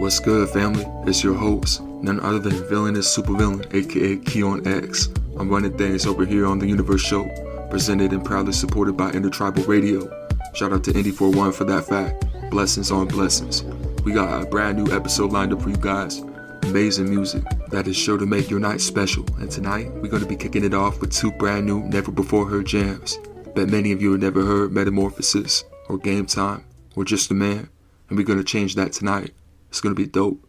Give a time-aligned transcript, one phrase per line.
[0.00, 0.86] What's good, family?
[1.06, 5.10] It's your host, none other than Villainous Supervillain, aka Keon X.
[5.38, 7.28] I'm running things over here on the Universe Show,
[7.68, 10.10] presented and proudly supported by Intertribal Radio.
[10.54, 12.24] Shout out to Indy 41 for that fact.
[12.50, 13.62] Blessings on blessings.
[14.02, 16.20] We got a brand new episode lined up for you guys.
[16.62, 19.26] Amazing music that is sure to make your night special.
[19.36, 22.48] And tonight, we're going to be kicking it off with two brand new, never before
[22.48, 23.18] heard jams.
[23.54, 26.64] Bet many of you have never heard Metamorphosis or Game Time
[26.96, 27.68] or Just a Man,
[28.08, 29.34] and we're going to change that tonight.
[29.70, 30.46] It's gonna be dope.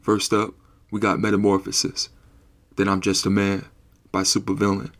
[0.00, 0.54] First up,
[0.90, 2.08] we got Metamorphosis.
[2.76, 3.66] Then I'm Just a Man
[4.10, 4.90] by Supervillain,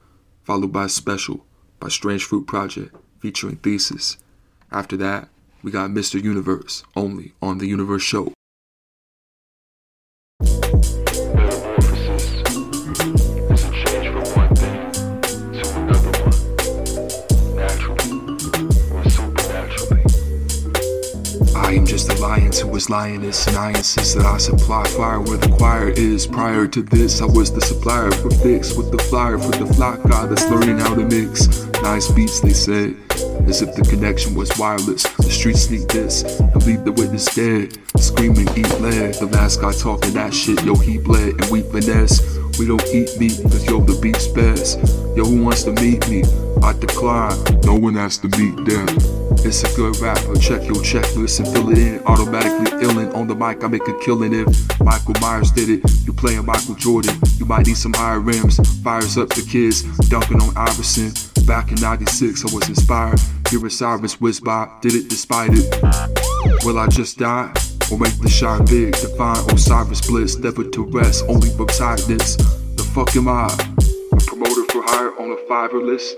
[0.45, 1.45] followed by Special
[1.81, 4.19] by Strange Fruit Project featuring Thesis.
[4.71, 5.29] After that,
[5.63, 6.23] we got Mr.
[6.23, 8.36] Universe only on the Universe Show.
[22.77, 26.27] His lioness, and I insist that I supply fire where the choir is.
[26.27, 30.03] Prior to this, I was the supplier for fix with the flyer for the flock
[30.03, 31.65] guy that's learning how to mix.
[31.83, 32.95] Nice beats, they said,
[33.49, 35.05] as if the connection was wireless.
[35.05, 37.79] The streets need this, and leave the witness dead.
[37.99, 39.15] Screaming, eat lead.
[39.15, 42.21] The last guy talking that shit, yo, he bled, and we finesse.
[42.59, 44.79] We don't eat meat, cause yo, the beat's best.
[45.17, 46.25] Yo, who wants to meet me?
[46.63, 49.26] I decline, no one has to meet them.
[49.47, 52.05] It's a good rapper, check your checklist and fill it in.
[52.05, 54.49] Automatically illin' on the mic, I make a killing if
[54.81, 55.89] Michael Myers did it.
[56.05, 58.59] You playing Michael Jordan, you might need some higher rims.
[58.83, 61.13] Fires up the kids, dunking on Iverson.
[61.47, 63.21] Back in 96, I was inspired.
[63.49, 66.65] Hearing sirens whiz by, did it despite it.
[66.65, 67.53] Will I just die?
[67.93, 72.35] Or make the shine big, define Osiris bliss, never to rest, only from tiredness.
[72.35, 73.47] The fuck am I?
[73.47, 76.17] A promoter for hire on a fiver list?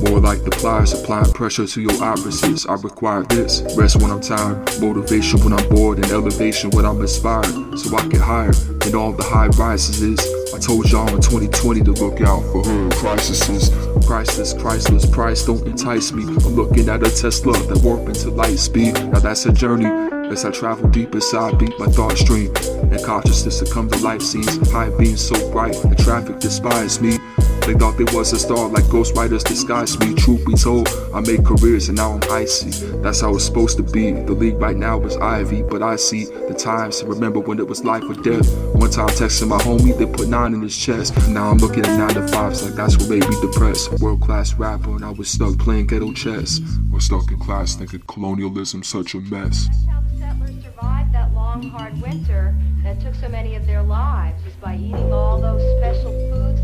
[0.00, 2.66] More like the pliers applying pressure to your irises.
[2.66, 3.62] I require this.
[3.76, 7.46] Rest when I'm tired, motivation when I'm bored, and elevation when I'm inspired.
[7.78, 10.20] So I get higher than all the high rises is.
[10.54, 13.70] I told y'all in 2020 to look out for her crises.
[14.06, 16.22] Priceless, priceless price don't entice me.
[16.22, 18.94] I'm looking at a Tesla that warp into light speed.
[18.94, 19.86] Now that's a journey.
[20.30, 22.54] As I travel deep inside, beat my thought stream.
[22.56, 24.56] And consciousness succumb to life scenes.
[24.70, 27.18] High beams so bright, the traffic despise me.
[27.68, 30.14] They thought they was a star like Ghost Riders disguised me.
[30.14, 32.70] Truth be told, I made careers and now I'm icy.
[33.02, 34.12] That's how it's supposed to be.
[34.12, 37.84] The league right now is Ivy, but I see the times remember when it was
[37.84, 38.48] life or death.
[38.74, 41.14] One time texting my homie, they put nine in his chest.
[41.28, 43.92] Now I'm looking at nine to fives like that's what made me depressed.
[44.00, 46.62] World class rapper and I was stuck playing ghetto chess.
[46.90, 49.66] Or stuck in class thinking colonialism such a mess.
[49.66, 53.82] That's how the settlers survived that long, hard winter that took so many of their
[53.82, 56.57] lives, is by eating all those special foods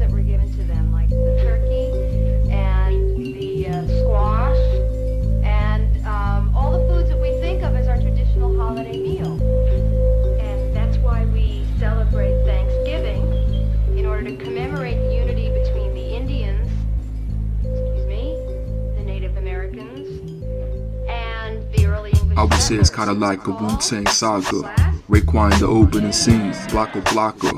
[22.44, 24.60] I would say it's kinda like a Wu Tang saga.
[25.08, 27.50] Raekwon the opening scenes, Blocko Blocko.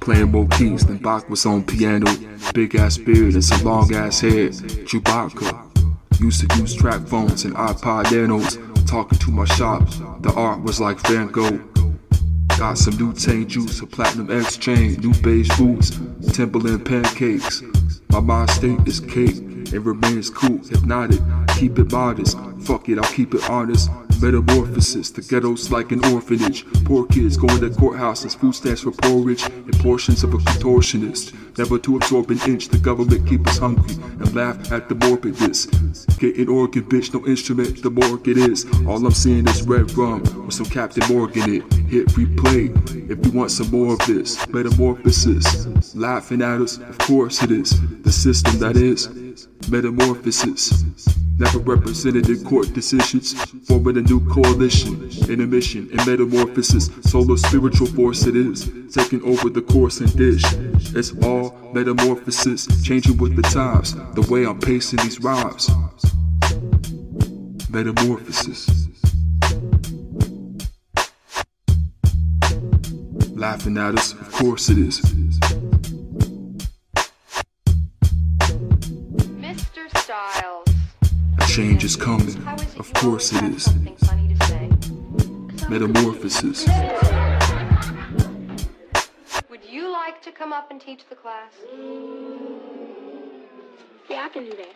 [0.00, 2.12] Playing more keys than Bach was on piano.
[2.52, 4.50] Big ass beard and some long ass hair.
[4.50, 6.20] Chewbacca.
[6.20, 8.58] Used to use track phones and iPod nanos.
[8.84, 9.88] Talking to my shop.
[10.20, 11.60] The art was like Van Gogh.
[12.58, 15.98] Got some new Tang juice, a platinum exchange, new beige boots,
[16.34, 17.62] Timberland pancakes.
[18.10, 19.40] My mind state is cake,
[19.74, 21.20] it remains cool, hypnotic,
[21.58, 22.38] keep it modest.
[22.60, 23.90] Fuck it, I'll keep it honest.
[24.22, 26.64] Metamorphosis, the ghetto's like an orphanage.
[26.84, 31.34] Poor kids going to courthouses, food stamps for porridge, and portions of a contortionist.
[31.58, 35.66] Never to absorb an inch, the government keep us hungry and laugh at the morbidness.
[36.18, 38.64] Get an organ, bitch, no instrument, the morgue it is.
[38.86, 41.72] All I'm seeing is red rum with some Captain Morgan in it.
[41.90, 42.70] Hit replay
[43.10, 44.46] if you want some more of this.
[44.48, 47.78] Metamorphosis, laughing at us, of course it is.
[48.02, 49.23] The system that is
[49.70, 50.84] metamorphosis.
[51.36, 53.34] Never represented in court decisions,
[53.66, 59.20] forming a new coalition, in a mission, in metamorphosis, solar spiritual force it is, taking
[59.24, 60.44] over the course and dish.
[60.94, 65.68] It's all metamorphosis, changing with the times, the way I'm pacing these rhymes.
[67.68, 68.88] Metamorphosis.
[73.34, 75.23] Laughing at us, of course it is.
[81.54, 83.64] Change is coming, How is it of course it always have is.
[83.64, 84.68] something funny to say?
[84.68, 86.66] 'Cause I'm Metamorphosis.
[89.48, 91.52] Would you like to come up and teach the class?
[94.10, 94.74] Yeah, I can do that.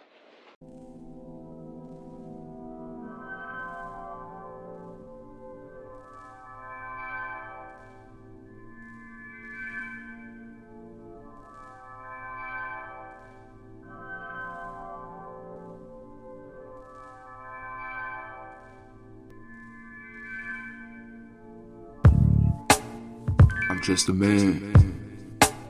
[23.88, 24.74] Just a man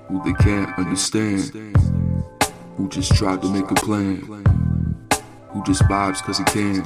[0.09, 1.53] who they can't understand,
[2.77, 4.17] who just tried to make a plan,
[5.51, 6.85] who just vibes cause he can.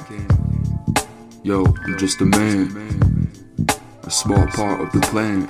[1.41, 3.31] Yo, I'm just a man,
[4.03, 5.49] a small part of the plan,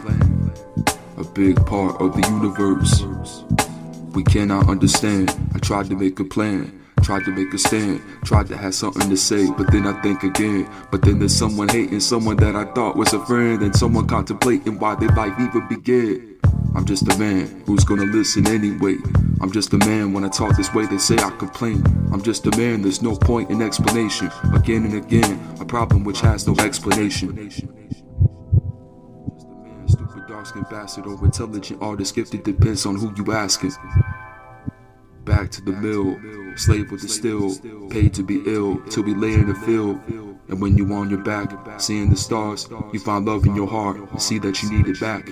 [1.18, 3.03] a big part of the universe.
[4.13, 5.36] We cannot understand.
[5.53, 6.82] I tried to make a plan.
[7.03, 10.23] Tried to make a stand, tried to have something to say, but then I think
[10.23, 10.69] again.
[10.89, 14.79] But then there's someone hating, someone that I thought was a friend, and someone contemplating
[14.79, 16.39] why their life even began.
[16.75, 18.97] I'm just a man who's gonna listen anyway.
[19.41, 21.83] I'm just a man when I talk this way, they say I complain.
[22.13, 24.31] I'm just a man, there's no point in explanation.
[24.55, 27.35] Again and again, a problem which has no explanation.
[27.50, 27.63] Just
[29.50, 33.73] a man, stupid dark skinned bastard or intelligent artist gifted depends on who you asking.
[35.25, 36.17] Back to the mill,
[36.55, 37.57] slave the steel,
[37.89, 40.00] paid to be ill, till we lay in the field.
[40.50, 43.97] And when you on your back, seeing the stars, you find love in your heart
[43.97, 45.29] and see that you need it back.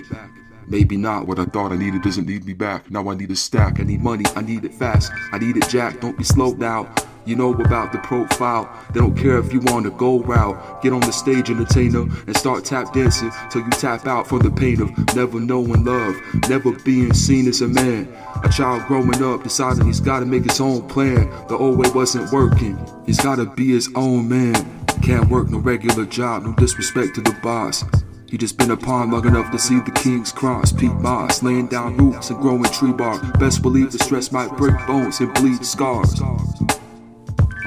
[0.66, 2.90] Maybe not what I thought I needed doesn't need me back.
[2.90, 5.68] Now I need a stack, I need money, I need it fast, I need it
[5.68, 6.92] jack, don't be slow now.
[7.24, 8.68] You know about the profile.
[8.92, 10.82] They don't care if you want to go route.
[10.82, 14.50] Get on the stage, entertainer, and start tap dancing till you tap out from the
[14.50, 16.16] pain of never knowing love,
[16.48, 18.12] never being seen as a man.
[18.42, 21.30] A child growing up deciding he's gotta make his own plan.
[21.48, 22.78] The old way wasn't working.
[23.06, 24.54] He's gotta be his own man.
[25.02, 27.84] Can't work no regular job, no disrespect to the boss.
[28.32, 30.72] He just been a pawn long enough to see the king's cross.
[30.72, 33.38] Pete Moss laying down roots and growing tree bark.
[33.38, 36.18] Best believe the stress might break bones and bleed scars.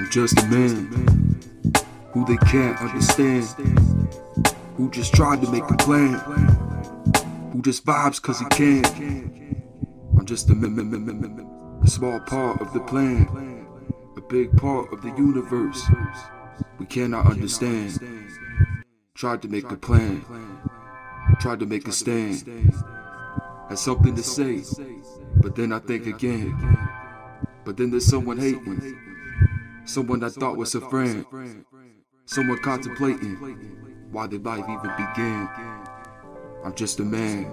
[0.05, 1.41] I'm just a man
[2.13, 3.43] who they can't understand.
[4.77, 6.13] Who just tried to make a plan.
[7.51, 8.85] Who just vibes cause he can.
[10.15, 13.65] I'm just a, a small part of the plan.
[14.15, 15.81] A big part of the universe.
[16.77, 17.99] We cannot understand.
[19.15, 20.23] Tried to make a plan.
[21.39, 22.43] Tried to make a stand.
[23.69, 24.61] Had something to say.
[25.37, 26.77] But then I think again.
[27.63, 29.04] But then there's someone hating.
[29.85, 31.25] Someone I thought was a friend.
[32.25, 33.35] Someone contemplating
[34.11, 35.49] why did life even began.
[36.63, 37.45] I'm just a man.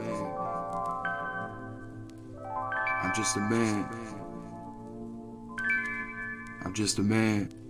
[3.02, 3.88] I'm just a man.
[6.64, 7.61] I'm just a man.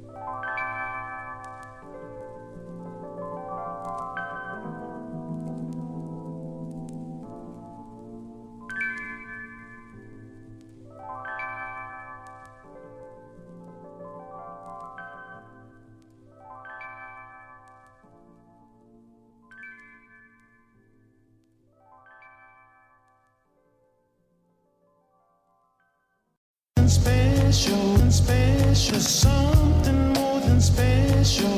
[27.53, 31.51] Special, special, something more than special.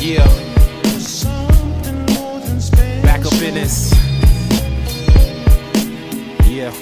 [0.00, 0.26] Yeah,
[0.98, 3.02] Something more than special.
[3.02, 3.92] back up in this.
[6.48, 6.72] Yeah.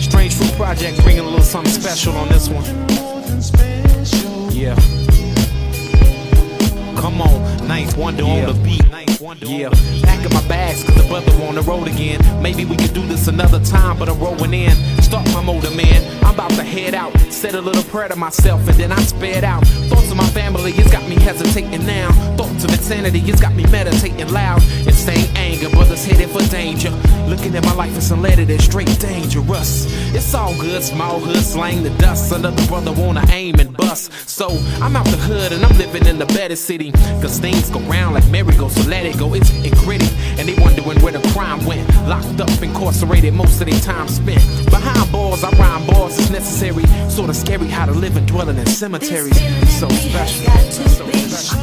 [0.00, 2.64] Strange Fruit Project bringing a little something special on this one.
[2.94, 4.50] More than special.
[4.52, 5.09] Yeah.
[6.96, 8.84] Come on, ninth wonder on the beat.
[9.42, 9.68] Yeah,
[10.02, 12.20] packing my bags cause the brother on the road again.
[12.42, 14.72] Maybe we could do this another time, but I'm rolling in.
[15.02, 16.24] Start my motor, man.
[16.24, 17.12] I'm about to head out.
[17.30, 19.66] Said a little prayer to myself and then I sped out.
[19.66, 22.10] Thoughts of my family, it's got me hesitating now.
[22.36, 24.60] Thoughts of insanity, it's got me meditating loud.
[24.86, 26.90] It's Insane anger, brothers headed for danger.
[27.26, 29.86] Looking at my life as letter that's straight dangerous.
[30.14, 32.32] It's all good, small hood slang the dust.
[32.32, 34.12] Another brother wanna aim and bust.
[34.28, 34.48] So
[34.82, 36.92] I'm out the hood and I'm living in the better city.
[37.22, 39.32] Cause things go round like merry-go, so let it go.
[39.32, 40.08] It's getting gritty.
[40.38, 41.88] And they wondering where the crime went.
[42.06, 44.42] Locked up, incarcerated, most of their time spent.
[44.68, 46.84] Behind bars, I rhyme bars, it's necessary.
[47.08, 49.40] Sorta scary how to live and dwelling in cemeteries.
[49.80, 50.50] So special.
[50.90, 51.60] So special.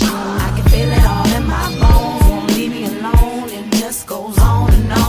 [0.00, 2.24] I can feel it all in my bones.
[2.28, 3.48] Won't leave me alone.
[3.50, 4.99] It just goes on and on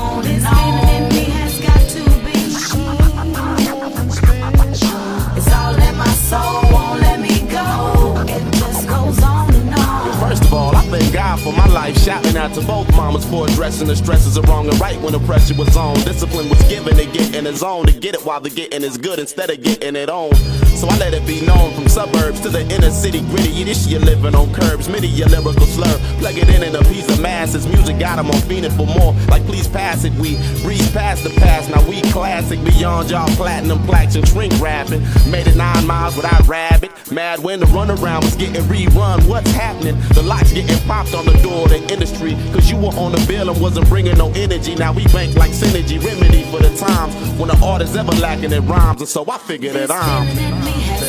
[11.41, 11.97] for my life.
[11.97, 15.19] Shouting out to both mamas for addressing the stresses of wrong and right when the
[15.19, 15.95] pressure was on.
[16.05, 18.97] Discipline was given to get in the zone to get it while the getting is
[18.97, 20.33] good instead of getting it on.
[20.75, 23.63] So I let it be known from suburbs to the inner city gritty.
[23.63, 25.97] This year living on curbs, many a lyrical slur.
[26.19, 27.67] Plug it in in a piece of masses.
[27.67, 29.13] Music got 'em on fiending for more.
[29.29, 30.13] Like please pass it.
[30.13, 31.69] We breeze past the past.
[31.69, 35.01] Now we classic beyond y'all platinum plaques and shrink rapping.
[35.29, 36.91] Made it nine miles without rabbit.
[37.11, 39.27] Mad when the runaround was getting rerun.
[39.27, 39.97] What's happening?
[40.13, 42.33] The locks getting popped on the door the industry.
[42.53, 44.75] Cause you were on the bill and wasn't bringing no energy.
[44.75, 48.51] Now we bank like synergy remedy for the times when the art is ever lacking
[48.51, 49.01] in rhymes.
[49.01, 51.00] And so I figured that I'm.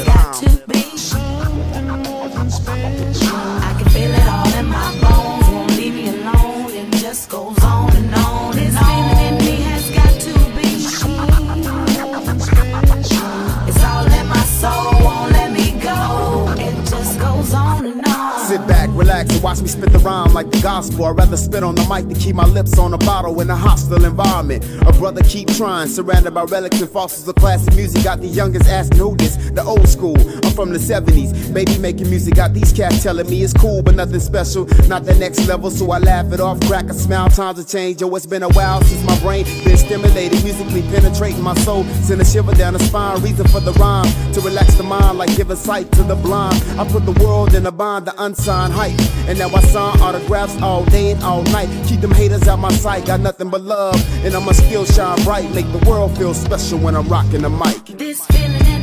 [19.42, 21.04] Watch me spit the rhyme like the gospel.
[21.04, 23.56] I'd rather spit on the mic than keep my lips on a bottle in a
[23.56, 24.64] hostile environment.
[24.82, 28.04] A brother keep trying, surrounded by relics and fossils of classic music.
[28.04, 30.16] Got the youngest asking who this, the old school.
[30.44, 32.36] I'm from the 70s, baby making music.
[32.36, 34.66] Got these cats telling me it's cool, but nothing special.
[34.86, 37.28] Not the next level, so I laugh it off, crack a smile.
[37.28, 41.42] Times have changed, yo, it's been a while since my brain been stimulated, musically penetrating
[41.42, 41.84] my soul.
[42.00, 45.36] Send a shiver down the spine, reason for the rhyme to relax the mind like
[45.36, 46.56] giving sight to the blind.
[46.78, 48.98] I put the world in a bind, the unsigned hype.
[49.28, 51.68] And now I sign autographs all day and all night.
[51.86, 53.96] Keep them haters out my sight, got nothing but love.
[54.24, 57.84] And I'ma still shine bright, make the world feel special when I'm rocking the mic.
[57.98, 58.81] This feeling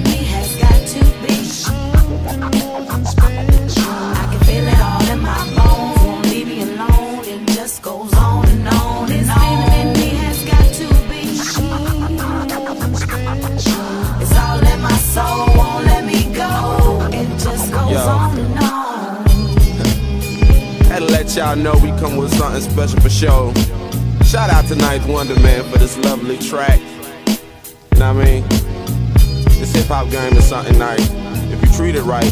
[21.39, 23.53] y'all know we come with something special for show.
[24.25, 26.81] Shout out to Ninth Wonder Man for this lovely track.
[26.81, 28.43] You know what I mean?
[29.57, 31.09] This hip hop game is something nice.
[31.49, 32.29] If you treat it right,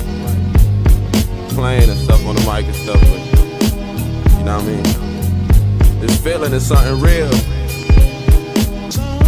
[1.56, 6.02] playing and stuff on the mic and stuff, but you know what I mean?
[6.02, 7.30] This feeling is something real.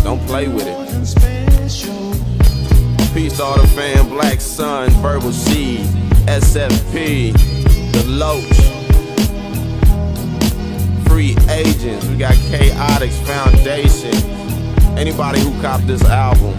[0.03, 0.75] Don't play with it.
[3.13, 5.85] Peace to all the fam, Black Sun, Verbal Seed,
[6.27, 7.31] SFP,
[7.93, 8.58] The Loach,
[11.19, 14.15] Free Agents, we got Chaotix Foundation.
[14.97, 16.55] Anybody who copped this album,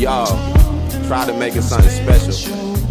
[0.00, 0.36] y'all.
[1.06, 2.81] Try to make it something special.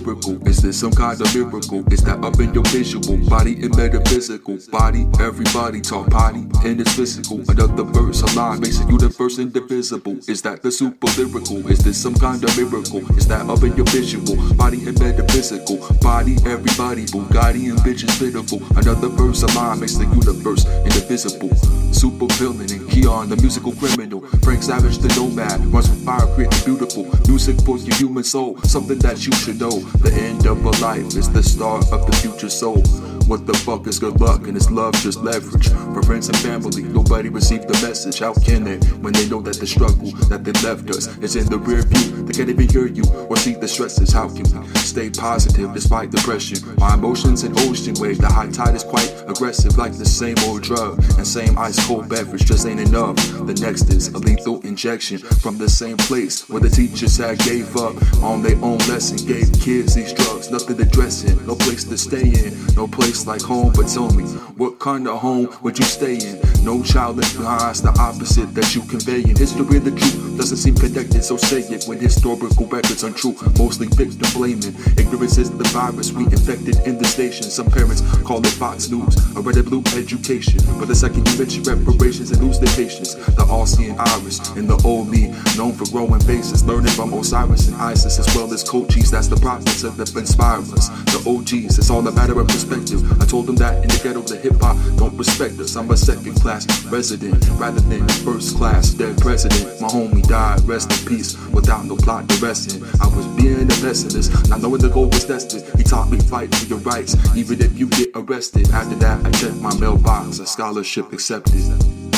[0.00, 0.51] Lyrical?
[0.62, 1.82] Is this some kind of miracle?
[1.92, 5.08] Is that up in your visual body and metaphysical body?
[5.18, 7.40] Everybody talk body and it's physical.
[7.50, 10.18] Another verse alive makes the universe indivisible.
[10.28, 11.66] Is that the super lyrical?
[11.66, 13.02] Is this some kind of miracle?
[13.18, 16.36] Is that up in your visual body and metaphysical body?
[16.46, 18.62] Everybody Bugatti and bitches pitiful.
[18.78, 21.50] Another verse alive makes the universe indivisible.
[21.92, 24.20] Super villain and Keon, the musical criminal.
[24.44, 28.56] Frank Savage, the nomad, runs from fire, create the beautiful music for your human soul.
[28.62, 29.80] Something that you should know.
[30.06, 32.82] The end of a life is the start of the future soul.
[33.26, 35.68] What the fuck is good luck and is love just leverage?
[35.94, 38.18] For friends and family, nobody received the message.
[38.18, 41.46] How can they when they know that the struggle that they left us is in
[41.46, 42.24] the rear view?
[42.24, 44.12] They can't even hear you or see the stresses.
[44.12, 44.44] How can
[44.82, 46.58] stay positive despite depression?
[46.78, 48.18] My emotions an ocean wave.
[48.18, 52.08] The high tide is quite aggressive, like the same old drug and same ice cold
[52.08, 53.16] beverage just ain't enough.
[53.16, 57.76] The next is a lethal injection from the same place where the teachers had gave
[57.76, 59.18] up on their own lesson.
[59.26, 63.26] Gave kids these drugs, nothing to dress in, no place to stay in, no place
[63.26, 63.72] like home.
[63.74, 64.24] But tell me,
[64.56, 66.40] what kind of home would you stay in?
[66.64, 69.36] No child left behind, the opposite that you convey in.
[69.36, 73.34] History the truth doesn't seem connected, so say it when historical records untrue.
[73.58, 74.71] Mostly victim blaming.
[74.98, 77.44] Ignorance is the virus we infected in the nation.
[77.44, 80.60] Some parents call it Fox News, a red and blue education.
[80.78, 84.80] But the second you mention reparations and lose their patience, the all-seeing iris and the
[84.84, 89.10] old me, known for growing faces, learning from Osiris and Isis as well as coaches.
[89.10, 90.88] That's the prophets that inspire us.
[91.12, 93.00] The OGs, it's all a matter of perspective.
[93.20, 95.76] I told them that in the ghetto, the hip hop don't respect us.
[95.76, 99.80] I'm a second class resident rather than first class dead president.
[99.80, 102.82] My homie died, rest in peace, without no plot direction.
[103.00, 105.64] I was being a pessimist, not knowing the goal was destined.
[105.76, 108.70] He taught me fight for your rights, even if you get arrested.
[108.70, 112.11] After that, I checked my mailbox, a scholarship accepted.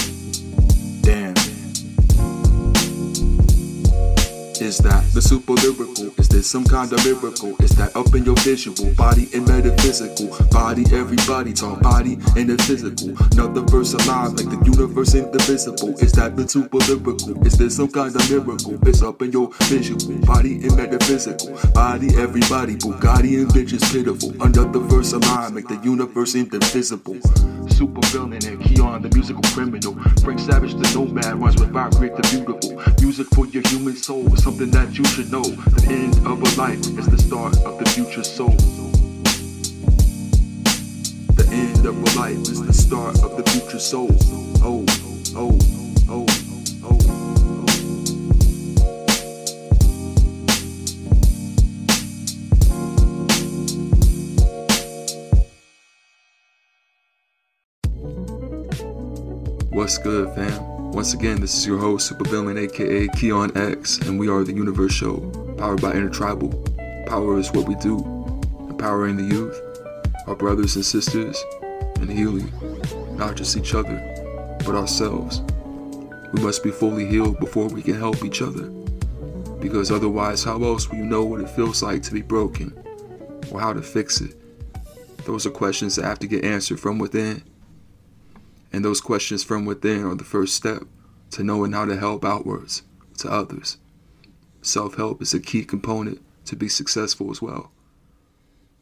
[4.60, 6.14] Is that the super lyrical?
[6.16, 7.56] Is this some kind of miracle?
[7.60, 10.84] Is that up in your visual body and metaphysical body?
[10.94, 13.18] Everybody talk body and the physical.
[13.34, 15.98] Another verse alive like the universe indivisible.
[15.98, 17.44] Is that the super lyrical?
[17.44, 18.78] Is this some kind of miracle?
[18.86, 22.14] It's up in your visual body and metaphysical body.
[22.16, 24.30] Everybody Bugatti and bitches pitiful.
[24.40, 27.18] Another verse alive like the universe indivisible.
[27.74, 29.94] Super villain and Keon, the musical criminal.
[30.22, 32.70] Frank Savage, the nomad, runs with fire, create the beautiful.
[33.02, 35.40] Music for your human soul something that you should know.
[35.40, 38.50] The end of a life is the start of the future soul.
[41.32, 44.10] The end of a life is the start of the future soul.
[44.62, 44.84] Oh,
[45.34, 45.56] oh,
[46.10, 46.26] oh, oh.
[46.84, 47.68] oh, oh.
[59.70, 60.73] What's good, fam?
[60.94, 64.92] Once again, this is your host, Supervillain, aka Keon X, and we are the Universe
[64.92, 65.18] Show,
[65.58, 66.50] powered by Intertribal.
[67.08, 67.98] Power is what we do,
[68.68, 69.60] empowering the youth,
[70.28, 71.44] our brothers and sisters,
[71.96, 72.48] and healing
[73.16, 73.96] not just each other,
[74.64, 75.40] but ourselves.
[76.32, 78.68] We must be fully healed before we can help each other.
[79.58, 82.72] Because otherwise, how else will you know what it feels like to be broken
[83.50, 84.36] or how to fix it?
[85.24, 87.42] Those are questions that have to get answered from within.
[88.74, 90.82] And those questions from within are the first step
[91.30, 92.82] to knowing how to help outwards
[93.18, 93.78] to others.
[94.62, 97.70] Self help is a key component to be successful as well.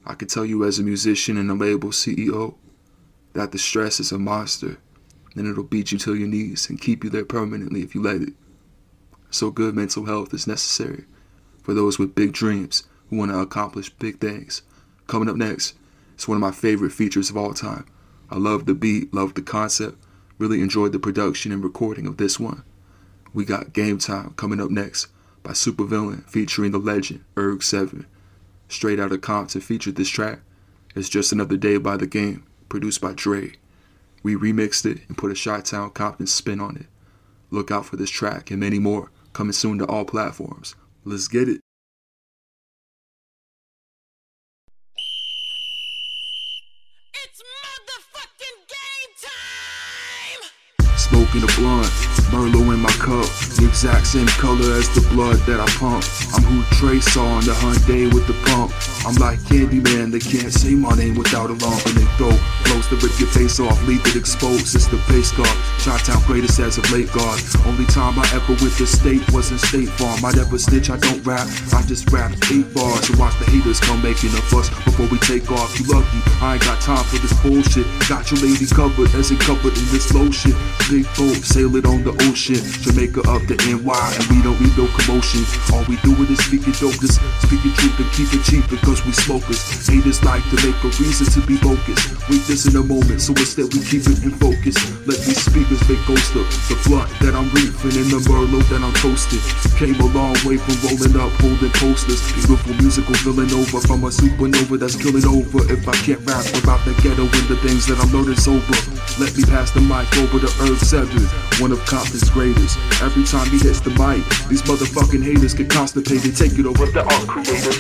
[0.07, 2.55] I can tell you as a musician and a label CEO
[3.35, 4.79] that the stress is a monster
[5.37, 8.23] and it'll beat you to your knees and keep you there permanently if you let
[8.23, 8.33] it.
[9.29, 11.05] So good mental health is necessary
[11.63, 14.63] for those with big dreams who want to accomplish big things.
[15.07, 15.75] Coming up next,
[16.15, 17.85] it's one of my favorite features of all time.
[18.33, 20.03] I love the beat, love the concept,
[20.39, 22.65] really enjoyed the production and recording of this one.
[23.35, 25.09] We got Game Time coming up next
[25.43, 28.07] by Supervillain featuring the legend Erg7.
[28.69, 30.41] Straight out of Compton featured this track.
[30.95, 33.53] It's just another day by the game, produced by Dre.
[34.23, 36.87] We remixed it and put a Chi-Town Compton spin on it.
[37.51, 40.75] Look out for this track and many more coming soon to all platforms.
[41.05, 41.61] Let's get it.
[51.33, 52.02] Smoking a blunt,
[52.33, 53.29] Merlot in my cup,
[53.61, 56.01] the exact same color as the blood that I pump.
[56.33, 58.73] I'm who Trey saw on the Hyundai with the pump.
[59.05, 62.33] I'm like Candyman, they can't say my name without a lump and they throw
[62.65, 64.75] blows to rip your face off, leave it exposed.
[64.75, 65.53] It's the face guard,
[65.85, 67.37] Chi-Town greatest as of late guard.
[67.69, 70.25] Only time I ever with the state was in State Farm.
[70.25, 71.45] I never snitch, I don't rap,
[71.77, 75.19] I just rap eight bars and watch the haters come making a fuss before we
[75.21, 75.69] take off.
[75.77, 77.85] You lucky, I ain't got time for this bullshit.
[78.09, 80.57] Got your lady covered as it covered in this shit.
[80.89, 82.61] Big boat, sail it on the ocean.
[82.83, 85.43] Jamaica up to NY, and we don't need no commotion.
[85.73, 89.13] All we do is speaking dope, just speaking truth and keep it cheap because we
[89.13, 89.61] smokers.
[89.87, 92.07] Haters like to make a reason to be focused.
[92.29, 94.77] Weakness in a moment, so instead we keep it in focus.
[95.07, 98.83] Let these speakers make ghost of the blunt that I'm reefing and the Merlot that
[98.83, 99.43] I'm toasting.
[99.79, 102.21] Came a long way from rolling up, holding posters.
[102.33, 105.65] Beautiful musical filling over from a supernova that's killing over.
[105.73, 108.77] If I can't rap about the ghetto and the things that I'm learning sober,
[109.19, 111.09] let me pass the mic over to Earth 7,
[111.61, 112.79] one of Compton's greatest.
[113.01, 116.37] Every time he hits the mic, these motherfucking haters get constipated.
[116.37, 117.79] Take it over the art creators.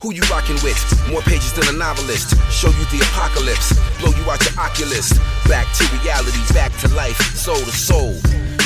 [0.00, 0.80] Who you rockin' with?
[1.10, 2.32] More pages than a novelist.
[2.50, 3.76] Show you the apocalypse.
[4.00, 5.12] Blow you out your oculus.
[5.48, 8.14] Back to reality, back to life, soul to soul.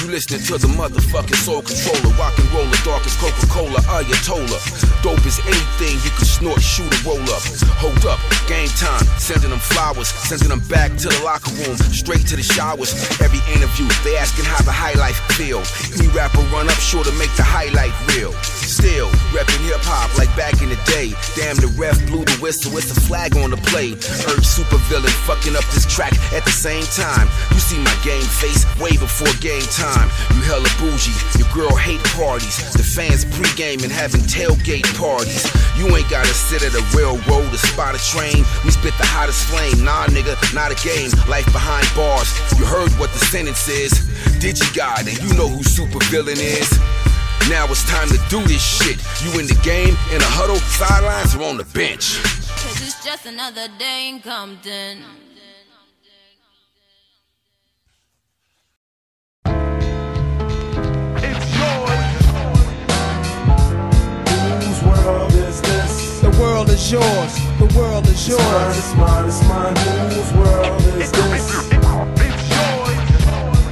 [0.08, 2.16] Listening to the motherfucking soul controller.
[2.16, 4.56] Rock and roller, dark as Coca-Cola, Ayatollah.
[5.04, 7.44] Dope as anything you can snort, shoot, or roll up.
[7.76, 8.16] Hold up,
[8.48, 9.04] game time.
[9.20, 12.96] Sending them flowers, sending them back to the locker room, straight to the showers.
[13.20, 15.60] Every interview, they asking how the high life feel.
[16.00, 18.32] Any rapper run up sure to make the highlight real.
[18.64, 21.12] Still, reppin' hip hop like back in the day.
[21.36, 23.92] Damn, the ref blew the whistle, it's a flag on the play.
[24.40, 27.28] Super villain fucking up this track at the same time.
[27.52, 29.97] You see my game face way before game time.
[30.34, 32.58] You hella bougie, your girl hate parties.
[32.72, 35.48] The fans pregame and having tailgate parties.
[35.76, 38.44] You ain't gotta sit at a railroad to spot a train.
[38.64, 39.84] We spit the hottest flame.
[39.84, 41.10] Nah, nigga, not a game.
[41.28, 42.30] Life behind bars.
[42.58, 43.92] You heard what the sentence is.
[44.38, 46.70] Digigod, and you know who super villain is.
[47.48, 48.98] Now it's time to do this shit.
[49.24, 52.20] You in the game, in a huddle, sidelines, or on the bench.
[52.22, 55.27] Cause it's just another day in Compton.
[66.38, 67.34] World is yours.
[67.58, 68.78] The world is It's mine, yours.
[68.78, 69.76] it's mine, it's mine.
[70.10, 71.68] Whose world is this?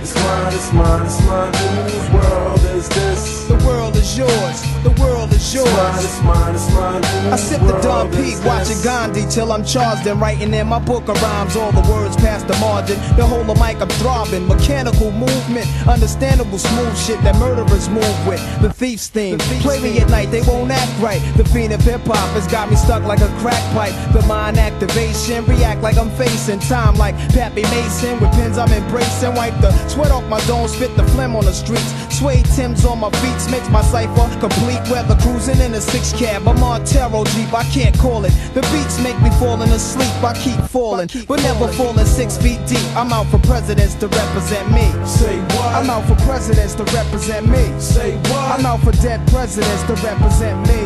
[0.02, 1.55] It's mine, it's mine, it's mine.
[1.87, 3.44] Whose world is this?
[3.48, 4.62] The world is yours.
[4.83, 5.68] The world is yours.
[6.05, 6.55] It's mine, yours.
[6.55, 7.33] it's mine, it's mine.
[7.33, 7.79] I Whose sip the
[8.14, 8.81] Is watching?
[8.83, 11.57] Gandhi till I'm charged and writing in my book of rhymes.
[11.57, 12.99] All the words past the margin.
[13.16, 14.47] The whole of mic I'm throbbing.
[14.47, 18.40] Mechanical movement, understandable smooth shit that murderers move with.
[18.61, 19.38] The thief's theme.
[19.38, 21.21] Play me at night, they won't act right.
[21.37, 23.95] The fiend of hip hop has got me stuck like a crack pipe.
[24.12, 28.21] The mind activation, react like I'm facing time like Pappy Mason.
[28.21, 29.35] With pins I'm embracing.
[29.35, 31.92] Wipe the sweat off my dome, spit the phlegm on the streets.
[32.16, 34.81] Suede Tim's on my beats, makes my cipher complete.
[34.90, 36.47] Weather cruising in a six cab.
[36.47, 38.32] I'm on Taro Jeep, I can't call it.
[38.54, 41.09] The beats make me falling asleep, I keep falling.
[41.28, 42.85] But never falling six feet deep.
[42.96, 44.87] I'm out for presidents to represent me.
[45.06, 45.74] Say what?
[45.74, 47.64] I'm out for presidents to represent me.
[47.80, 48.59] Say what?
[48.59, 50.80] I'm out for dead presidents to represent me.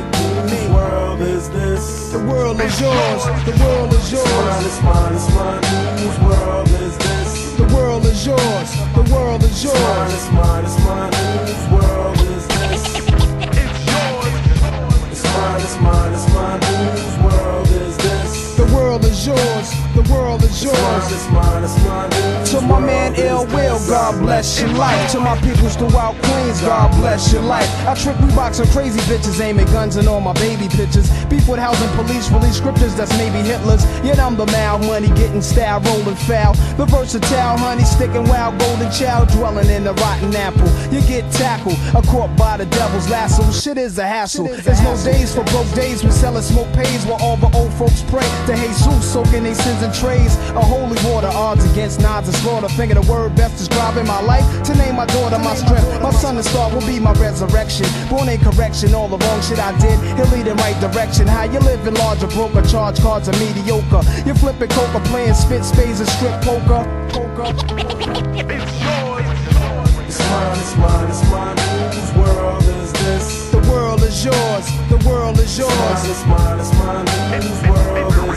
[0.51, 2.13] Whose world is this?
[2.13, 3.23] The world is yours.
[3.45, 4.67] The world is It's mine, yours.
[4.67, 5.63] it's mine, it's mine.
[5.99, 7.55] Whose world is this?
[7.57, 8.69] The world is yours.
[8.95, 9.65] The world it's
[10.33, 11.13] mine, it's mine.
[11.13, 12.30] Whose world is
[16.41, 16.61] mine.
[16.63, 18.33] Whose world is this?
[18.57, 19.60] The world is yours,
[19.95, 20.77] the world is yours.
[21.13, 22.61] It's mine, it's mine, it's mine.
[22.61, 25.11] To my man Ill Will, God bless your life.
[25.13, 27.69] To my peoples throughout Queens, God bless your life.
[27.87, 31.09] I trick Reeboks and crazy bitches, aiming guns and all my baby pictures.
[31.27, 33.85] Beef with housing police, release scriptures that's maybe Hitler's.
[34.05, 36.55] Yet I'm the mal money, getting style, rolling foul.
[36.77, 40.69] The versatile honey, sticking wild, golden child, dwelling in the rotten apple.
[40.93, 43.43] You get tackled, a caught by the devil's lasso.
[43.53, 44.47] Shit is a hassle.
[44.47, 46.05] There's no days for broke days.
[46.05, 49.80] We selling smoke pays while all the old folks pray to Jesus, soaking they sins
[49.83, 50.37] in trays.
[50.57, 52.69] A holy water, odds against nods and slaughter.
[52.69, 54.45] Finger the word best describing my life.
[54.65, 56.03] To name my daughter my strength.
[56.03, 57.87] My son and star will be my resurrection.
[58.09, 59.99] Born in correction, all the wrong shit I did.
[60.17, 61.27] He'll lead in right direction.
[61.27, 64.03] How you living larger, broker, charge cards are mediocre.
[64.27, 66.85] You flipping coca, playing spit spades and strip poker.
[67.11, 67.47] Poker.
[70.11, 71.57] It's mine, it's mine, it's mine.
[71.93, 73.51] Whose world is this?
[73.51, 74.67] The world is yours.
[74.89, 76.05] The world is yours.
[76.05, 77.07] It's mine, it's mine,
[77.41, 78.30] whose world is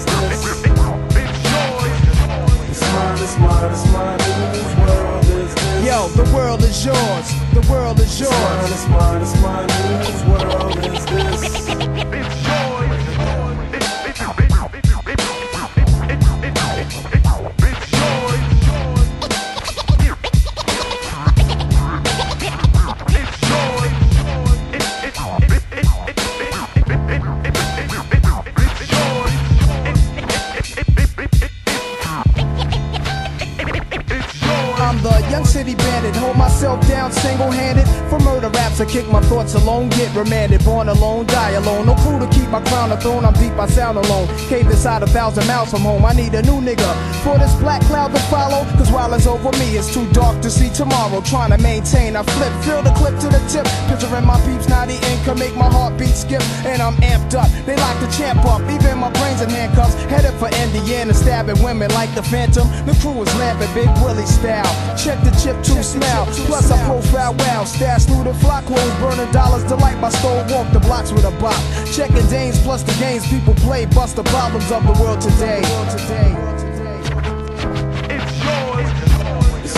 [44.83, 46.91] Inside a thousand miles from home, I need a new nigga.
[47.23, 50.49] For this black cloud to follow, cause while it's over me, it's too dark to
[50.49, 51.21] see tomorrow.
[51.21, 53.63] Trying to maintain, I flip, fill the clip to the tip.
[53.87, 56.43] Picturing my peeps, now the income make my heartbeat skip.
[56.67, 58.59] And I'm amped up, they like to champ up.
[58.67, 62.67] Even my brains in handcuffs, headed for Indiana, stabbing women like the Phantom.
[62.83, 64.67] The crew is lamping, Big Willie style.
[64.95, 66.27] Check the chip to smell.
[66.47, 70.49] Plus I profile wow, stash through the flock clothes, burning dollars to light my stove,
[70.51, 71.59] walk the blocks with a bop.
[71.91, 75.61] Checking dames plus the games people play, bust the problems of the world today.
[75.63, 76.09] It's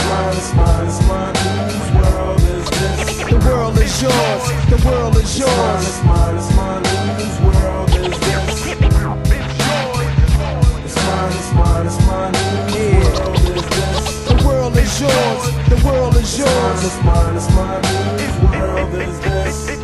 [0.06, 3.18] mine, it's mine, it's mine, whose world is this?
[3.30, 5.88] The world is yours, the world is yours.
[5.88, 8.66] It's mine, it's mine, it's mine, whose world is this?
[8.66, 9.18] It's mine,
[11.36, 12.76] it's mine, it's mine, whose world is this?
[12.76, 12.95] The
[14.76, 16.84] world is yours, the world is yours.
[16.84, 17.82] It's mine, it's mine,
[18.52, 19.80] world is this?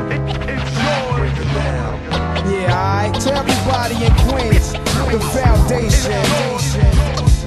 [2.45, 3.13] Yeah, alright.
[3.21, 4.73] To everybody in Queens,
[5.12, 6.23] the foundation.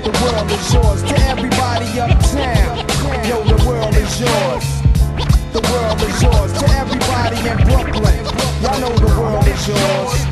[0.04, 1.02] The world is yours.
[1.02, 2.78] To everybody uptown,
[3.28, 4.64] yo, the world is yours.
[5.52, 6.52] The world is yours.
[6.60, 8.24] To everybody in Brooklyn,
[8.62, 10.24] y'all know the world is yours.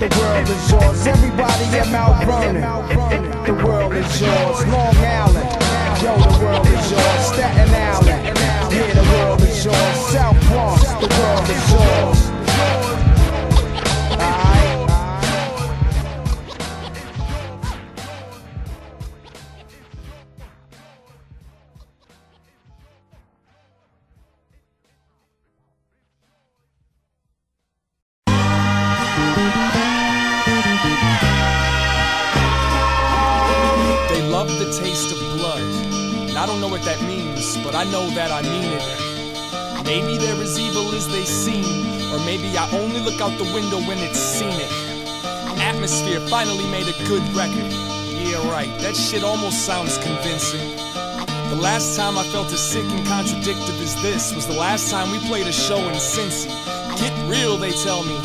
[0.00, 1.06] The world is yours.
[1.06, 2.62] Everybody in Mount Vernon,
[3.44, 4.66] the world is yours.
[4.66, 5.61] Long Island,
[6.02, 7.26] yo, the world is yours.
[7.26, 8.38] Staten Island,
[8.72, 9.96] yeah, the world is yours.
[10.10, 12.21] South Bronx, the world is yours.
[43.22, 44.68] Out the window when it's scenic.
[45.62, 47.70] Atmosphere finally made a good record.
[48.18, 50.60] Yeah, right, that shit almost sounds convincing.
[51.48, 55.12] The last time I felt as sick and contradictive as this was the last time
[55.12, 56.48] we played a show in Cincy.
[56.98, 58.18] Get real, they tell me.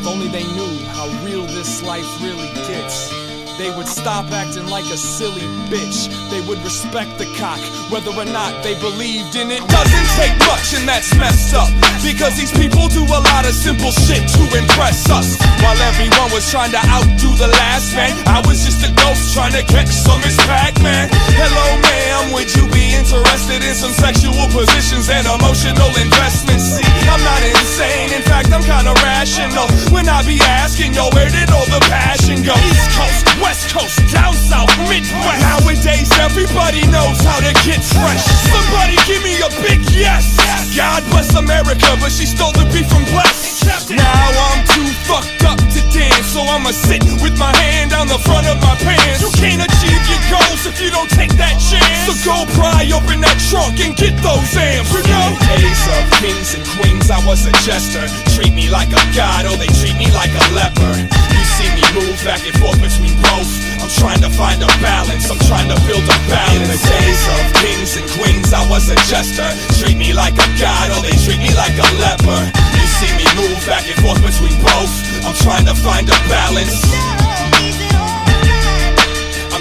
[0.00, 3.27] If only they knew how real this life really gets.
[3.58, 6.06] They would stop acting like a silly bitch.
[6.30, 7.58] They would respect the cock,
[7.90, 9.58] whether or not they believed in it.
[9.66, 11.66] Doesn't take much, and that's messed up.
[11.98, 15.34] Because these people do a lot of simple shit to impress us.
[15.58, 19.50] While everyone was trying to outdo the last man, I was just a ghost trying
[19.58, 21.10] to catch some Miss Pac-Man.
[21.34, 26.78] Hello, ma'am, would you be interested in some sexual positions and emotional investments?
[26.78, 29.66] See, I'm not insane, in fact, I'm kinda rational.
[29.90, 32.54] When I be asking, yo, where did all the passion go?
[32.70, 35.40] East Coast, West Coast, down south, Midwest.
[35.40, 38.20] Nowadays, everybody knows how to get fresh.
[38.52, 40.36] Somebody give me a big yes.
[40.76, 43.64] God bless America, but she stole the beef from Bless.
[43.88, 48.20] Now I'm too fucked up to dance, so I'ma sit with my hand down the
[48.20, 49.24] front of my pants.
[49.24, 52.08] You can't achieve your goals if you don't take that chance.
[52.08, 55.32] So Go pry open that trunk and get those amps, you know?
[55.32, 58.04] In the days of kings and queens, I was a jester.
[58.36, 60.92] Treat me like a god, or they treat me like a leper.
[61.08, 63.48] You see me move back and forth between both.
[63.80, 66.58] I'm trying to find a balance, I'm trying to build a balance.
[66.58, 69.48] In the days of kings and queens, I was a jester.
[69.80, 72.40] Treat me like a god, or they treat me like a leper.
[72.76, 74.92] You see me move back and forth between both.
[75.24, 77.27] I'm trying to find a balance.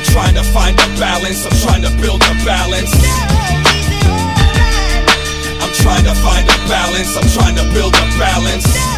[0.07, 2.91] I'm trying to find a balance, I'm trying to build a balance.
[5.61, 8.96] I'm trying to find a balance, I'm trying to build a balance.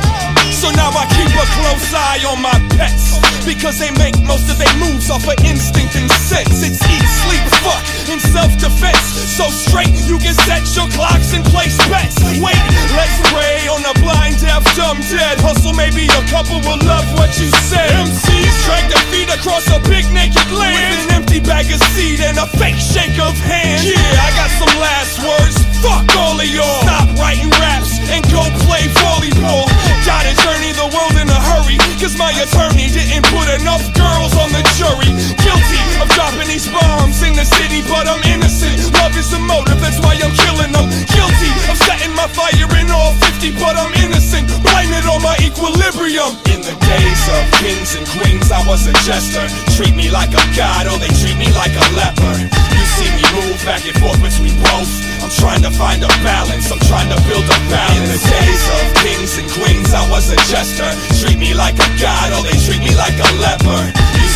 [0.60, 3.16] So now I keep a close eye on my pets.
[3.48, 6.60] Because they make most of their moves off of instinct and sense.
[6.60, 7.80] It's eat, sleep, fuck,
[8.12, 9.40] in self-defense.
[9.40, 12.20] So straight, you can set your clocks and place bets.
[12.44, 12.60] Wait,
[12.92, 15.40] let's pray on a blind, deaf, dumb, dead.
[15.40, 17.96] Hustle, maybe a couple will love what you said.
[17.96, 20.76] MCs drag their feet across a big naked land.
[20.76, 24.52] With an empty bag of seed and a fake shake of hands Yeah, I got
[24.60, 26.84] some last words, fuck all of y'all.
[26.84, 29.70] Stop writing raps and go play volleyball.
[30.06, 34.50] Gotta journey the world in a hurry Cause my attorney didn't put enough girls on
[34.56, 35.12] the jury.
[35.44, 39.80] Guilty of dropping these bombs in the city But I'm innocent, love is the motive
[39.80, 43.94] That's why I'm killing them Guilty of setting my fire in all 50 But I'm
[44.00, 46.32] innocent, blame it on my equilibrium.
[46.54, 49.44] In the days of kings and queens I was a jester.
[49.76, 52.36] Treat me like a god or they treat me like a leper.
[52.48, 54.92] You see me move back and forth between both.
[55.20, 58.00] I'm trying to find a balance, I'm trying to build a balance.
[58.00, 60.90] In the days of kings and queens I was a jester.
[61.20, 63.82] Treat me like a god or they treat me like a leper.
[64.16, 64.29] You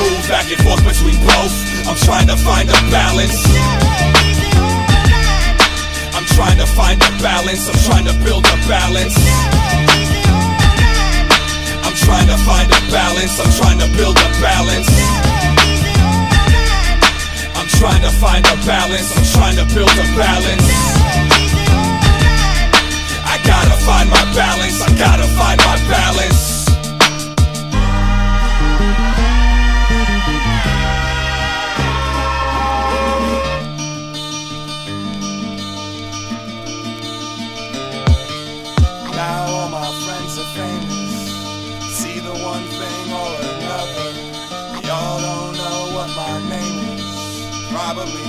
[0.00, 1.52] move back and forth between both.
[1.84, 3.36] I'm trying to find a balance.
[6.16, 7.68] I'm trying to find a balance.
[7.68, 9.16] I'm trying to build a balance.
[11.84, 13.34] I'm trying to find a balance.
[13.40, 14.88] I'm trying to build a balance.
[17.56, 19.08] I'm trying to find a balance.
[19.16, 20.68] I'm trying to build a balance.
[23.32, 26.59] I gotta find my balance, I gotta find my balance.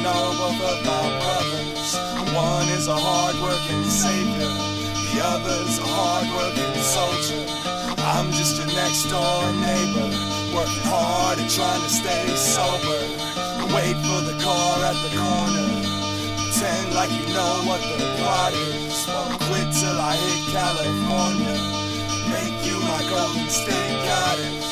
[0.01, 1.93] Know both of my brothers.
[2.33, 4.49] One is a hard-working savior.
[5.13, 7.45] The other's a hard-working soldier.
[8.01, 10.09] I'm just your next door neighbor,
[10.57, 13.01] working hard and trying to stay sober.
[13.77, 15.69] Wait for the car at the corner.
[16.49, 19.05] Pretend like you know what the plot is.
[19.05, 21.57] Won't quit till I hit California.
[22.33, 24.70] Make you my golden state goddess.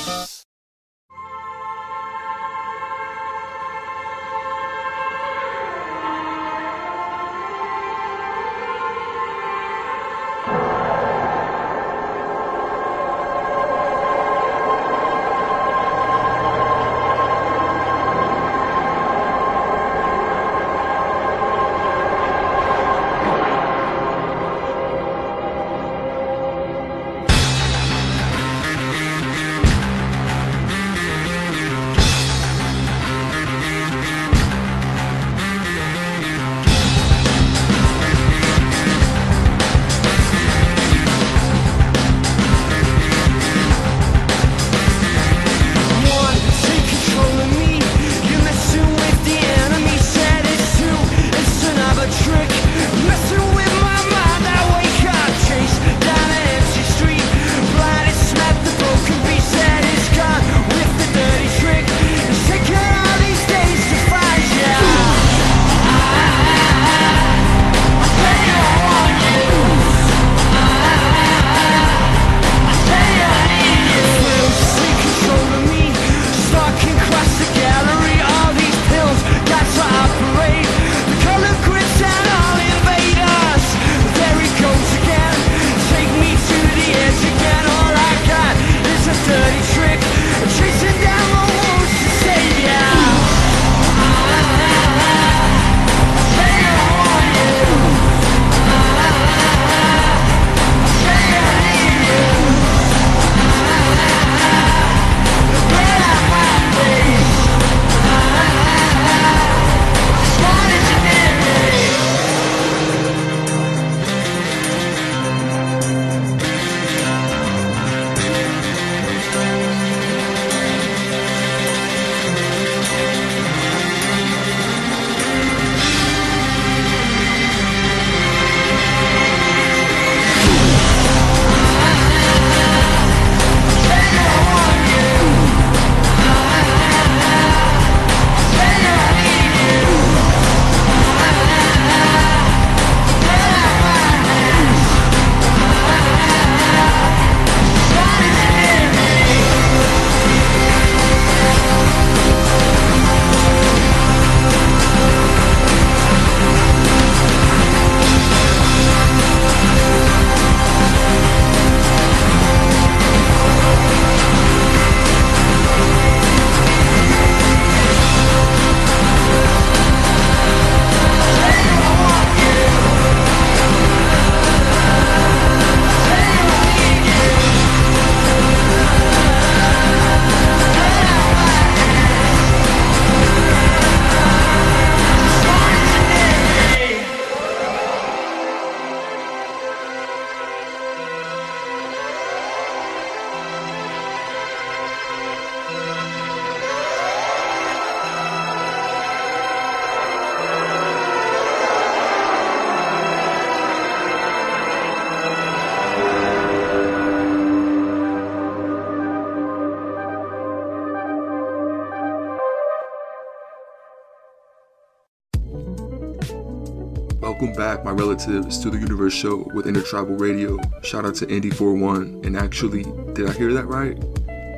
[217.89, 220.60] My relatives, to the Universe Show with Intertribal Radio.
[220.84, 222.23] Shout out to Indy41.
[222.23, 223.99] And actually, did I hear that right?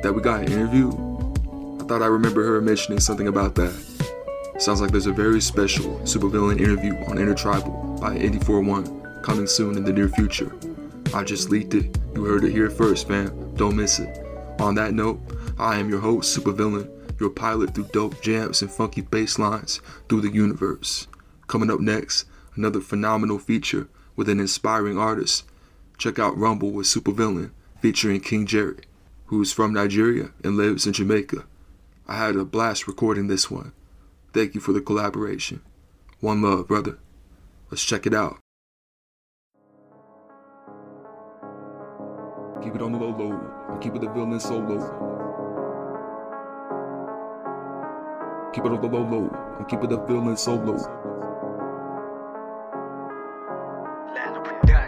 [0.02, 0.88] That we got an interview?
[1.80, 3.72] I thought I remember her mentioning something about that.
[4.58, 9.84] Sounds like there's a very special supervillain interview on Intertribal by Indy41 coming soon in
[9.84, 10.54] the near future.
[11.14, 11.98] I just leaked it.
[12.14, 13.54] You heard it here first, fam.
[13.54, 14.14] Don't miss it.
[14.60, 15.18] On that note,
[15.58, 16.86] I am your host, Supervillain,
[17.18, 21.06] your pilot through dope jams and funky bass lines through the universe.
[21.46, 25.44] Coming up next, another phenomenal feature with an inspiring artist.
[25.98, 28.80] Check out Rumble with Supervillain featuring King Jerry,
[29.26, 31.44] who is from Nigeria and lives in Jamaica.
[32.06, 33.72] I had a blast recording this one.
[34.32, 35.62] Thank you for the collaboration.
[36.20, 36.98] One love, brother.
[37.70, 38.38] Let's check it out.
[42.62, 44.78] Keep it on the low low and keep it the villain solo.
[48.54, 51.01] Keep it on the low low and keep it the villain solo.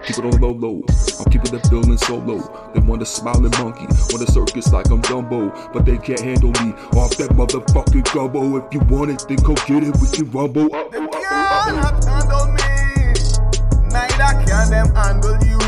[0.06, 0.82] Keep it on low low.
[1.18, 2.70] I'm keeping the feeling so low.
[2.74, 6.50] They want a smiling monkey, want a circus like I'm Dumbo, but they can't handle
[6.60, 8.58] me off that motherfucking gumbo.
[8.58, 9.96] If you want it, then go get it.
[9.96, 10.68] We can rumble.
[10.68, 13.16] They cannot handle me,
[13.88, 15.58] neither can them handle you.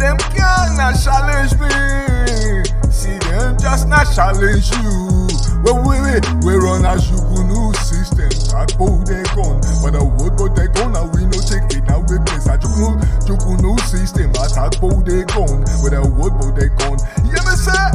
[0.00, 2.90] Them cannot challenge me.
[2.90, 5.21] See them just not challenge you.
[5.62, 8.28] Well, we we we run a Jugunu system.
[8.50, 11.86] That bow they gun, but the wood but they gun and we no take it
[11.86, 14.30] now we place a Jugunu Jugunu system.
[14.42, 16.98] Attack bow they gun, with a wood but they gun.
[17.22, 17.86] You me say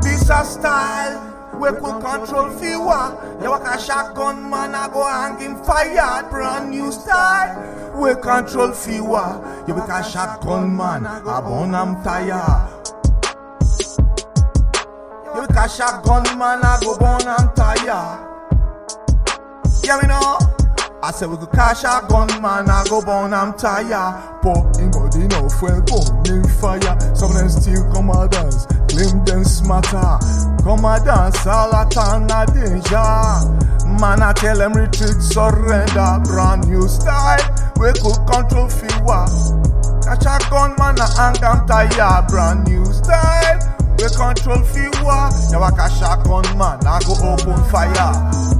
[0.00, 1.32] this a style.
[1.60, 3.16] We could control fewer.
[3.42, 6.28] You walk a shotgun man, I go hanging fire.
[6.28, 7.92] Brand new style.
[7.96, 9.64] We control fewer.
[9.66, 12.68] You walk a shotgun man, I burn am tire.
[15.66, 18.22] Walk a shotgun man, I go burn am tire.
[19.82, 20.38] Yeah, we know.
[21.02, 24.14] I said we could cash a gun man, I go burn am tire.
[24.44, 26.94] But in body no fuel burning fire.
[27.16, 30.22] Some of them still come a dance, claim them smarter.
[30.62, 33.10] Come a dance, all a turn a danger.
[33.98, 36.22] Man, I tell them retreat, surrender.
[36.30, 37.42] Brand new style,
[37.80, 39.26] we could control fewer.
[40.06, 42.22] Cash a gun man, I hang am tire.
[42.28, 45.30] Brand new style, we control fewer.
[45.50, 48.56] You a cash a gun man, I go open fire.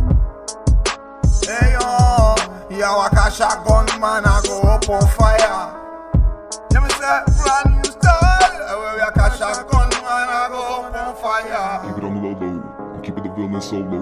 [1.46, 2.34] Hey yo,
[2.70, 5.72] yeah, walk a shotgun man, I go up on fire.
[6.72, 8.50] You me say, brand new style.
[8.66, 11.86] Hey, walk a shotgun man, I go up on fire.
[11.86, 14.00] Keep it on the low low and keep it the villain solo.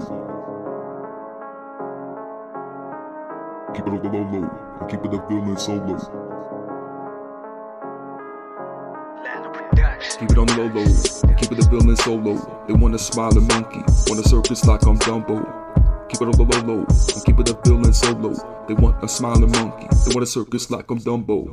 [3.75, 4.49] Keep it on the low low
[4.81, 5.99] and keep it the villain solo.
[10.19, 12.63] Keep it on the low low and keep it the villain solo.
[12.67, 15.43] They wanna a smiling monkey, want a circus like I'm Dumbo.
[16.07, 18.31] Keep it low low and keep it the villain solo.
[18.67, 21.51] They want a smiling monkey, they want a circus like I'm Dumbo.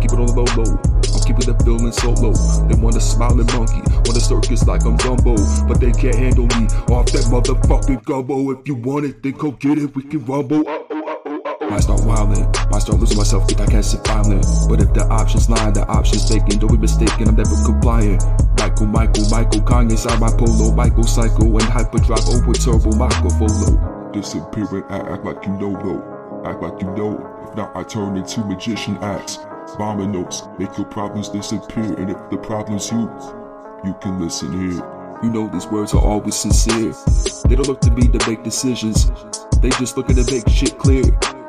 [0.00, 0.78] Keep it on the low low.
[1.10, 2.32] I'm keeping the villain solo.
[2.68, 5.34] They want a smiling monkey, want a circus like I'm Dumbo,
[5.66, 8.52] but they can't handle me off that motherfucking gumbo.
[8.52, 9.94] If you want it, then go get it.
[9.96, 10.68] We can rumble.
[10.68, 11.06] Uh oh.
[11.68, 14.46] Might start wildin', might start losing myself if I can't sit violent.
[14.68, 16.60] But if the option's lying, the option's vacant.
[16.60, 18.20] Don't be mistaken, I'm never complying.
[18.84, 24.10] Michael, Michael, Michael, Kanye side polo, Michael Psycho and hyperdrive over turbo, Volo.
[24.12, 26.42] Disappearing, act, act like you know, though.
[26.44, 27.16] Act like you know.
[27.48, 29.38] If not, I turn into magician acts.
[29.78, 31.94] Bomber notes, make your problems disappear.
[31.98, 33.10] And if the problem's you,
[33.84, 34.82] you can listen here.
[35.22, 36.92] You know these words are always sincere.
[37.48, 39.10] They don't look to me to make decisions.
[39.62, 41.04] They just looking to make shit clear.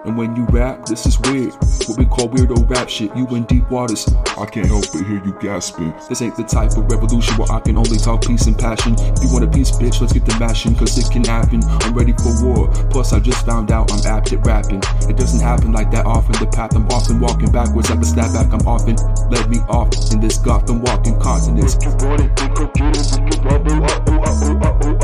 [0.06, 1.54] And when you rap, this is weird.
[1.88, 3.16] What we call weirdo rap shit.
[3.16, 4.08] You in deep waters.
[4.38, 5.94] I can't help but hear you gasping.
[6.08, 8.96] This ain't the type of revolution where I can only talk peace and passion.
[8.98, 11.62] If you want a peace, bitch, let's get the mashing, cause it can happen.
[11.64, 12.68] I'm ready for war.
[12.90, 14.82] Plus, I just found out I'm apt at rapping.
[15.10, 16.34] It doesn't happen like that often.
[16.34, 17.90] The path I'm often walking backwards.
[17.90, 18.96] Like a snapback, I'm often
[19.30, 21.76] led me off in this Gotham walking continents.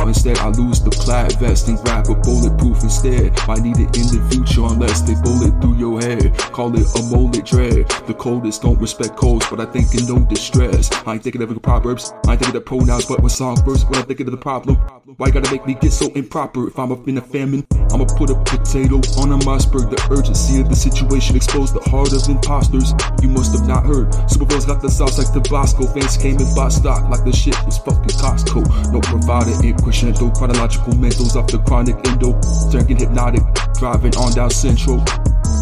[0.07, 3.33] Instead, I lose the plaid vest and grab a bulletproof instead.
[3.47, 6.33] Might need it in the future they bullet through your head.
[6.51, 7.87] Call it a mullet dread.
[8.07, 10.91] The coldest don't respect codes, but I think in no distress.
[11.05, 13.89] I ain't thinking of the proverbs, I ain't thinking of pronouns, but when songs first,
[13.89, 14.75] when I'm thinking of the problem.
[15.17, 16.67] Why you gotta make me get so improper?
[16.67, 19.89] If I'm up in a famine, I'ma put a potato on a mossberg.
[19.89, 22.93] The urgency of the situation exposed the heart of imposters.
[23.21, 24.09] You must have not heard.
[24.25, 25.85] Superboys got the sauce like Tabasco.
[25.87, 28.91] Fans came and bought stock like the shit was fucking Costco.
[28.91, 30.31] No provider in crescendo.
[30.31, 32.33] Chronological mentals off the chronic endo.
[32.71, 33.43] Drinking hypnotic,
[33.77, 35.03] driving on down central.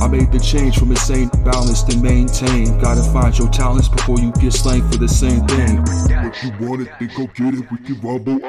[0.01, 2.79] I made the change from insane, balance to maintain.
[2.79, 5.77] Gotta find your talents before you get slang for the same thing.
[6.23, 6.51] What you
[6.99, 8.39] then go get it with your rubble.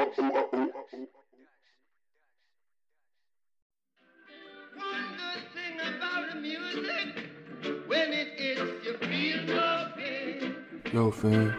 [10.91, 11.55] Yo, fam.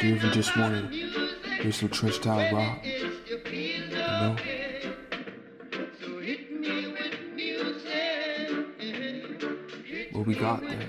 [0.00, 2.84] Do you even just wanna hear some trench style rock?
[2.84, 4.36] You know?
[10.28, 10.88] We got that.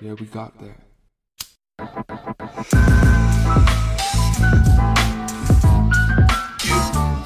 [0.00, 0.74] Yeah, we got that.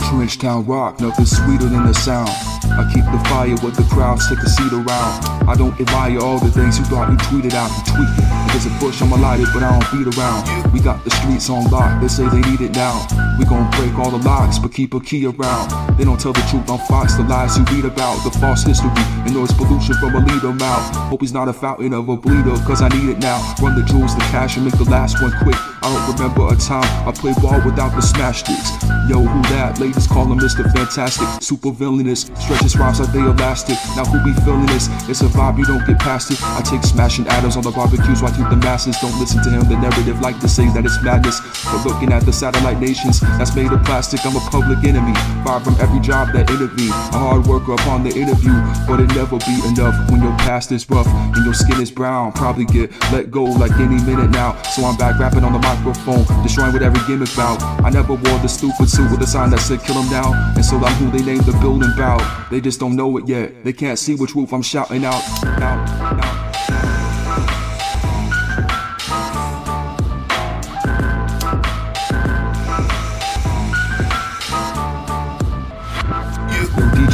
[0.01, 2.29] Trench Town rock, nothing sweeter than the sound.
[2.29, 5.49] I keep the fire with the crowds take a seat around.
[5.49, 8.34] I don't admire all the things you thought you tweeted out and tweet.
[8.49, 10.73] There's a bush, I'ma light it, but I don't beat around.
[10.73, 13.07] We got the streets on lock, they say they need it now.
[13.39, 15.99] We gon' break all the locks, but keep a key around.
[15.99, 18.91] They don't tell the truth on Fox, the lies you read about, the false history,
[19.27, 20.95] and noise pollution from a leader mouth.
[21.11, 23.39] Hope he's not a fountain of a bleeder, cause I need it now.
[23.61, 25.57] Run the jewels, the cash, and make the last one quick.
[25.83, 28.71] I don't remember a time I played ball without the smash sticks.
[29.09, 29.79] Yo, who that?
[29.79, 30.65] Ladies call him Mr.
[30.73, 32.31] Fantastic, super villainous.
[32.41, 33.77] Stretches rhymes like they elastic.
[33.97, 34.89] Now who be feeling this?
[35.11, 36.39] It's a vibe, you don't get past it.
[36.43, 38.97] I take smashing atoms on the barbecues keep the masses.
[39.01, 41.41] Don't listen to him, the narrative like to say that it's madness.
[41.65, 44.25] But looking at the satellite nations, that's made of plastic.
[44.27, 45.15] I'm a public enemy.
[45.45, 46.91] Far from every job that interview.
[46.91, 48.55] A hard worker upon the interview,
[48.87, 52.33] but it never be enough when your past is rough and your skin is brown.
[52.33, 54.61] Probably get let go like any minute now.
[54.75, 57.63] So I'm back rapping on the microphone, destroying with every gimmick bout.
[57.85, 60.33] I never wore the stupid suit with a sign that said kill him now.
[60.57, 62.23] And so I'm who they named the building bout.
[62.51, 63.65] They just don't know it yet.
[63.65, 65.23] They can't see which roof I'm shouting out.
[65.61, 65.89] out,
[66.23, 66.44] out.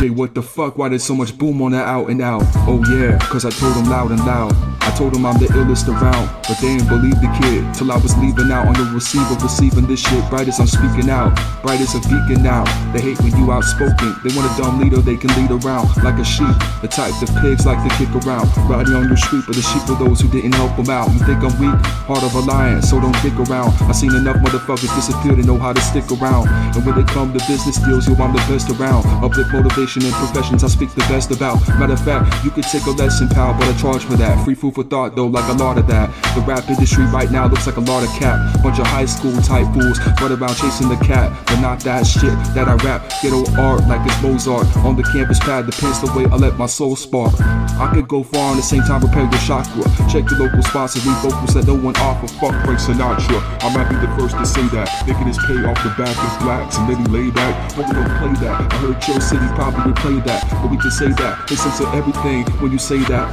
[0.01, 0.79] DJ, what the fuck?
[0.79, 2.43] Why there's so much boom on that out and out?
[2.67, 4.53] Oh yeah, cause I told them loud and loud.
[5.01, 8.13] Told them I'm the illest around, but they didn't believe the kid till I was
[8.21, 10.21] leaving out on the receiver, receiving this shit.
[10.29, 11.33] Bright as I'm speaking out,
[11.65, 12.69] brightest a beacon now.
[12.93, 14.13] They hate when you outspoken.
[14.21, 16.53] They want a dumb leader they can lead around like a sheep.
[16.85, 19.89] The type the pigs like to kick around, riding on your street, but the sheep
[19.89, 21.09] are those who didn't help them out.
[21.17, 21.81] You think I'm weak?
[22.05, 23.73] Heart of a lion, so don't dick around.
[23.89, 26.53] I seen enough motherfuckers disappear to know how to stick around.
[26.77, 29.09] And when it come to business deals, yo, I'm the best around.
[29.25, 31.57] Uplift motivation and professions I speak the best about.
[31.81, 34.37] Matter of fact, you could take a lesson, pal, but I charge for that.
[34.45, 36.11] Free food for thought, though, like a lot of that.
[36.35, 38.37] The rap industry right now looks like a lot of cap.
[38.63, 42.35] Bunch of high school type fools run around chasing the cat, but not that shit
[42.55, 43.07] that I rap.
[43.23, 44.67] Ghetto art like it's Mozart.
[44.85, 47.33] On the campus pad, depends the way I let my soul spark.
[47.41, 49.87] I could go far in the same time, repair your chakra.
[50.11, 52.27] Check your local read vocals that no one offer.
[52.43, 53.39] Fuck Frank Sinatra.
[53.63, 54.91] I might be the first to say that.
[55.07, 57.55] Making his pay off the back of blacks and then he lay back.
[57.77, 58.73] But we don't play that.
[58.73, 61.49] I heard Chill City probably play that, but we can say that.
[61.49, 63.29] They censor everything when you say that.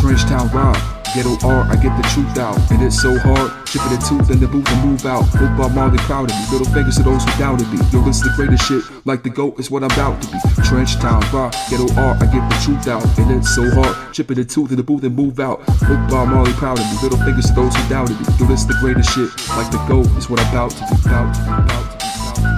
[0.00, 0.81] Trench Town Rock.
[1.14, 3.52] Ghetto art, I get the truth out, and it's so hard.
[3.66, 5.28] Chipping the tooth and the boot and move out.
[5.36, 6.44] Hope Bob Marley proud of me.
[6.50, 7.76] Little fingers to those who doubted me.
[7.92, 8.82] Yo, this the greatest shit.
[9.04, 10.38] Like the goat is what I'm about to be.
[10.64, 14.14] Trench town rock, ghetto art, I get the truth out, and it's so hard.
[14.14, 15.60] Chipping the tooth in the booth and move out.
[15.84, 16.96] Hope Bob Marley proud of me.
[17.02, 18.24] Little fingers to those who doubted me.
[18.40, 19.28] Yo, this the greatest shit.
[19.52, 20.96] Like the goat is what I'm about to be.
[21.04, 21.52] About to be.
[21.60, 22.56] About to be.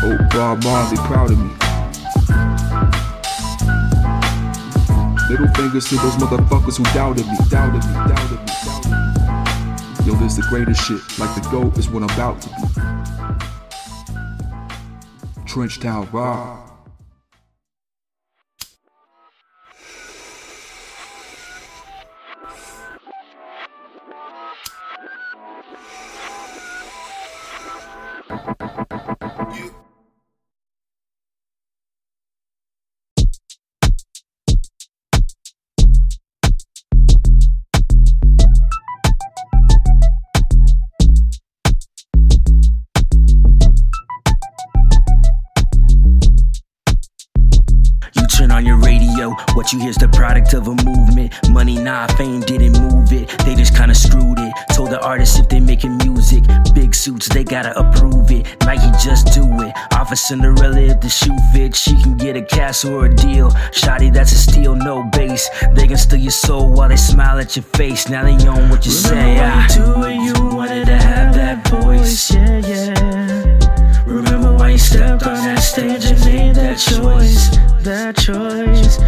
[0.00, 1.71] Hope Bob Marley proud of me.
[5.30, 8.46] Middle fingers to those motherfuckers who doubted me, doubted me, doubted me.
[10.04, 11.00] Yo, this the greatest shit.
[11.18, 12.54] Like the GOAT is what I'm about to be.
[15.46, 16.62] Trench Town Rock.
[28.28, 28.81] You
[49.72, 51.32] what you hear's the product of a movement.
[51.50, 53.28] Money, nah, fame didn't move it.
[53.44, 54.52] They just kinda screwed it.
[54.74, 56.44] Told the artists if they making music,
[56.74, 58.46] big suits, they gotta approve it.
[58.64, 59.72] Nike just do it.
[59.92, 63.50] Offer Cinderella if the shoe fits, she can get a castle or a deal.
[63.72, 65.48] Shotty, that's a steal, no base.
[65.74, 68.08] They can steal your soul while they smile at your face.
[68.08, 69.14] Now they own what you say.
[69.14, 70.00] Remember ah.
[70.00, 72.71] when you two you wanted to have that voice, yeah, yeah.
[74.72, 77.50] Remember stepped on that stage and made that choice,
[77.84, 78.98] that choice.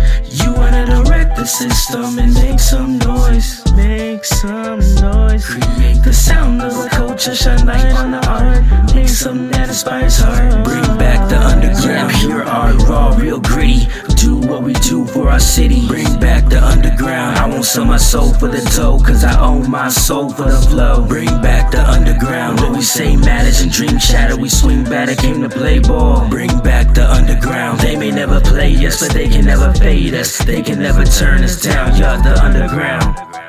[0.45, 5.45] You wanted to wreck the system and make some noise, make some noise.
[5.47, 10.18] Create the sound of a culture, shine light on the art, make something that inspires
[10.18, 10.64] heart.
[10.64, 13.89] Bring back the underground, pure art, raw, real gritty.
[14.16, 15.87] Do what we do for our city.
[15.87, 17.39] Bring back the underground.
[17.39, 20.61] I won't sell my soul for the dough, cause I own my soul for the
[20.70, 21.07] flow.
[21.07, 22.61] Bring back the underground.
[22.61, 24.37] What we say matters and dream chatter.
[24.37, 26.29] We swing back, I came to play ball.
[26.29, 27.81] Bring back the underground.
[27.81, 30.39] They may never play us, but they can never fade us.
[30.39, 31.97] They can never turn us down.
[31.97, 33.43] You're the underground.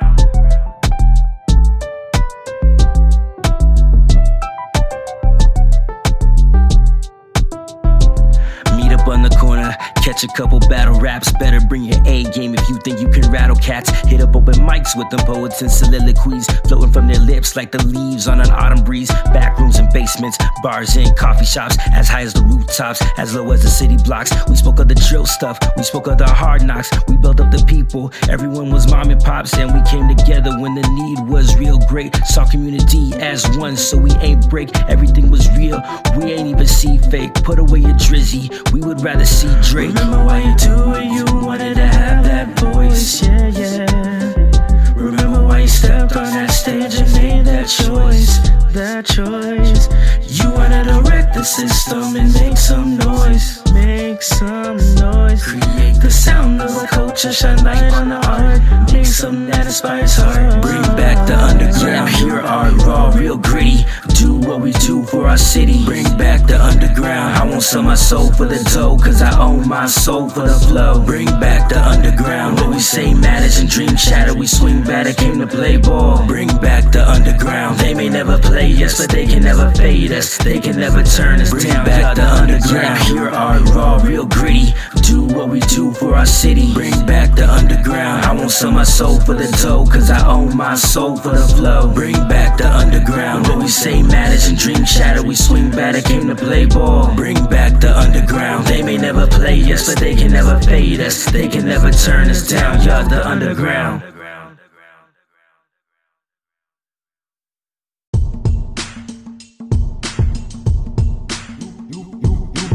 [10.16, 11.30] Catch a couple battle raps.
[11.32, 13.90] Better bring your A game if you think you can rattle cats.
[14.08, 17.84] Hit up open mics with them poets and soliloquies, floating from their lips like the
[17.84, 19.10] leaves on an autumn breeze.
[19.32, 23.50] Back rooms and basements, bars and coffee shops, as high as the rooftops, as low
[23.52, 24.32] as the city blocks.
[24.48, 26.90] We spoke of the drill stuff, we spoke of the hard knocks.
[27.08, 30.74] We built up the people, everyone was mom and pops, and we came together when
[30.74, 32.14] the need was real great.
[32.26, 34.74] Saw community as one, so we ain't break.
[34.88, 35.82] Everything was real,
[36.16, 37.34] we ain't even see fake.
[37.34, 39.94] Put away your drizzy, we would rather see Drake.
[40.06, 44.92] Remember why you do it, you wanted to have that voice, yeah, yeah.
[44.94, 48.38] Remember why you stepped on that stage and made that choice,
[48.72, 49.88] that choice.
[50.30, 55.42] You wanted to wreck the system and make some noise, make some noise.
[55.42, 58.60] Create the sound of a culture, shine light on the art,
[58.92, 60.62] make something that inspires heart.
[60.62, 63.84] Bring back the underground, pure art, raw, real gritty.
[64.14, 65.84] Do what we do for our city.
[65.84, 67.36] Bring back the underground.
[67.36, 70.58] I won't sell my soul for the dough, cause I own my soul for the
[70.68, 71.04] flow.
[71.04, 72.56] Bring back the underground.
[72.56, 74.34] What we say matters and dream shatter.
[74.34, 76.26] We swing batter, came to play ball.
[76.26, 77.78] Bring back the underground.
[77.78, 80.38] They may never play us, but they can never fade us.
[80.38, 81.84] They can never turn us Bring down.
[81.84, 83.00] back the underground.
[83.04, 84.74] Pure art, raw, real gritty.
[85.02, 86.72] Do what we do for our city.
[86.72, 88.24] Bring back the underground.
[88.24, 91.46] I won't sell my soul for the dough, cause I own my soul for the
[91.56, 91.92] flow.
[91.92, 93.46] Bring back the underground.
[93.48, 95.22] What we say matters and dream shatter.
[95.22, 97.14] We swing batter, came to play ball.
[97.14, 98.66] Bring back the underground.
[98.66, 101.24] They may never play us, but they can never fade us.
[101.30, 102.82] They can never turn us down.
[102.82, 104.15] You're the underground.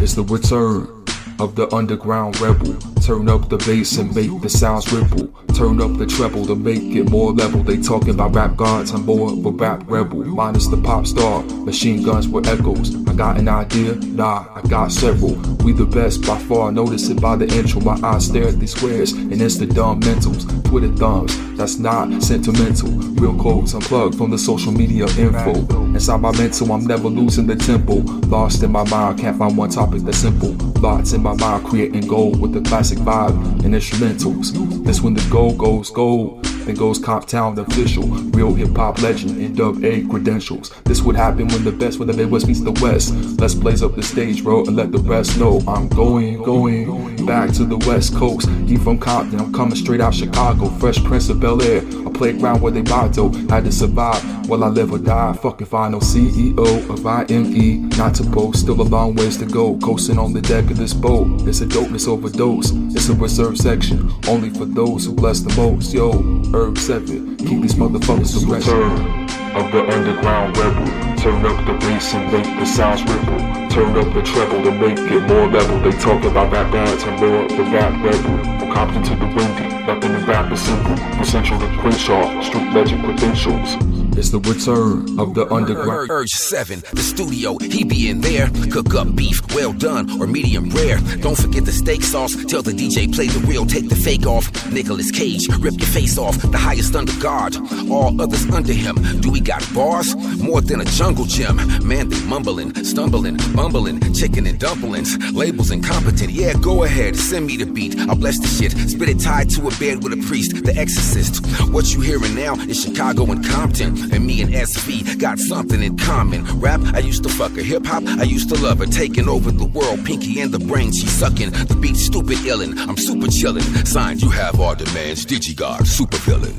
[0.01, 1.00] It's the return
[1.41, 2.75] of the underground rebel.
[3.01, 5.27] Turn up the bass and make the sounds ripple.
[5.55, 7.63] Turn up the treble to make it more level.
[7.63, 10.23] They talking about rap gods, I'm more of a rap rebel.
[10.23, 12.95] Minus the pop star, machine guns with echoes.
[13.07, 15.35] I got an idea, nah, I got several.
[15.63, 17.81] We the best by far, notice it by the intro.
[17.81, 20.45] My eyes stare at these squares and it's the dumb mentals.
[20.69, 22.89] Twitter thumbs, that's not sentimental.
[22.91, 25.53] Real codes unplugged from the social media info.
[25.95, 27.95] Inside my mental, I'm never losing the tempo.
[28.27, 30.53] Lost in my mind, can't find one topic that's simple.
[30.81, 34.51] Thoughts in my mind, creating gold with the classic vibe and instrumentals.
[34.83, 36.43] That's when the gold goes gold.
[36.65, 40.69] Then goes Cop Town the official, real hip hop legend and dub A credentials.
[40.83, 43.13] This would happen when the best, when the Midwest meets the West.
[43.39, 47.51] Let's blaze up the stage, bro, and let the rest know I'm going, going back
[47.53, 48.47] to the West Coast.
[48.67, 50.69] He from Compton, I'm coming straight out Chicago.
[50.69, 54.67] Fresh Prince of Bel Air, a playground where they motto had to survive while I
[54.67, 55.33] live or die.
[55.33, 59.77] Fucking final CEO of IME, not to boast, still a long ways to go.
[59.77, 61.10] Coasting on the deck of this boat,
[61.47, 62.71] it's a dopeness overdose.
[62.95, 65.93] It's a reserved section, only for those who bless the most.
[65.93, 66.11] Yo,
[66.53, 70.85] Herb 7, keep these motherfuckers the return of the underground rebel.
[71.17, 73.39] Turn up the bass and make the sounds ripple.
[73.69, 75.79] Turn up the treble to make it more level.
[75.79, 78.59] They talk about rap gods and more the rap rebel.
[78.59, 80.95] From Compton to the Windy, nothing in rap is simple.
[80.95, 84.00] From Central to Crenshaw, street legend credentials.
[84.17, 86.09] It's the return of the underground.
[86.11, 88.49] Urge 7, the studio, he be in there.
[88.69, 90.99] Cook up beef, well done, or medium rare.
[91.21, 92.35] Don't forget the steak sauce.
[92.45, 94.51] Tell the DJ play the real, take the fake off.
[94.71, 96.37] Nicolas Cage, rip your face off.
[96.41, 97.55] The highest under guard,
[97.89, 98.95] all others under him.
[99.21, 100.15] Do we got bars?
[100.41, 101.55] More than a jungle gym.
[101.87, 105.17] Man, they mumbling, stumbling, bumbling, chicken and dumplings.
[105.31, 106.31] Labels incompetent.
[106.31, 107.97] Yeah, go ahead, send me the beat.
[108.01, 108.73] I'll bless the shit.
[108.89, 111.45] Spit it tied to a bed with a priest, the exorcist.
[111.71, 114.00] What you hearing now is Chicago and Compton.
[114.11, 116.43] And me and SV got something in common.
[116.59, 117.61] Rap, I used to fuck her.
[117.61, 118.85] Hip hop, I used to love her.
[118.85, 121.51] Taking over the world, Pinky and the brain she's sucking.
[121.51, 123.87] The beat stupid illin', I'm super chillin'.
[123.87, 125.25] Signed, you have our demands.
[125.25, 126.55] DigiGod, super villain.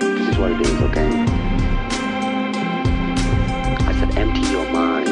[0.00, 1.10] This is what it is, okay?
[3.86, 5.06] I said empty your mind.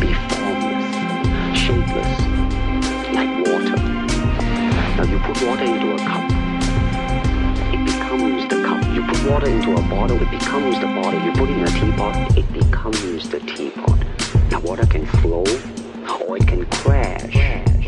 [0.00, 2.20] Be formless, shapeless,
[3.14, 3.76] like water.
[4.96, 6.33] Now you put water into a cup.
[9.22, 11.20] Water into a bottle, it becomes the bottle.
[11.20, 13.98] You put it in a teapot, it becomes the teapot.
[14.50, 15.44] Now water can flow
[16.26, 17.83] or it can crash.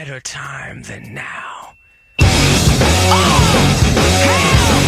[0.00, 1.74] Better time than now.
[2.20, 2.24] Oh,
[3.12, 3.40] oh,
[4.24, 4.80] hell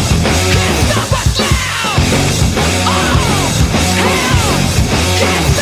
[0.53, 1.93] can't stop us now.
[2.89, 3.53] Oh,
[5.19, 5.52] You are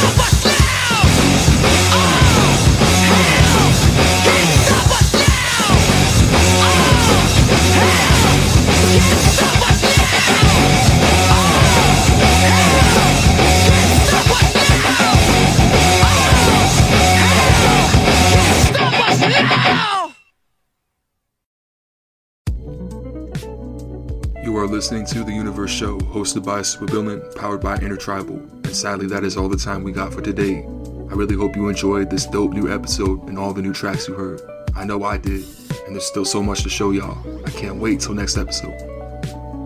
[24.72, 28.38] listening to The Universe Show, hosted by Supervillain, powered by Intertribal.
[28.38, 30.64] And sadly, that is all the time we got for today.
[31.10, 34.14] I really hope you enjoyed this dope new episode and all the new tracks you
[34.14, 34.42] heard.
[34.74, 35.44] I know I did,
[35.86, 37.18] and there's still so much to show y'all.
[37.46, 38.74] I can't wait till next episode.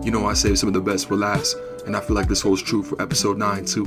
[0.04, 2.42] You know I saved some of the best for last, and I feel like this
[2.42, 3.84] holds true for episode 9 too.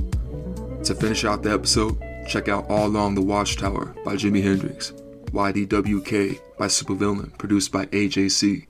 [0.86, 4.94] To finish out the episode, check out All Along the Watchtower by Jimi Hendrix,
[5.34, 8.68] YDWK by Supervillain, produced by AJC,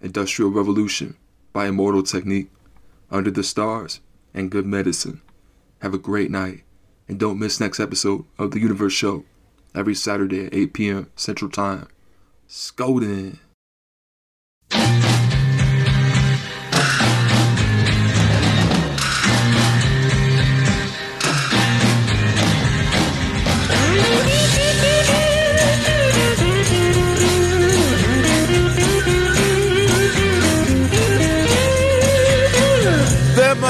[0.00, 1.16] Industrial Revolution
[1.52, 2.50] by Immortal Technique,
[3.10, 4.00] Under the Stars,
[4.32, 5.20] and Good Medicine.
[5.80, 6.62] Have a great night,
[7.08, 9.24] and don't miss next episode of The Universe Show
[9.74, 11.10] every Saturday at 8 p.m.
[11.16, 11.88] Central Time.
[12.48, 13.38] Scoldin'.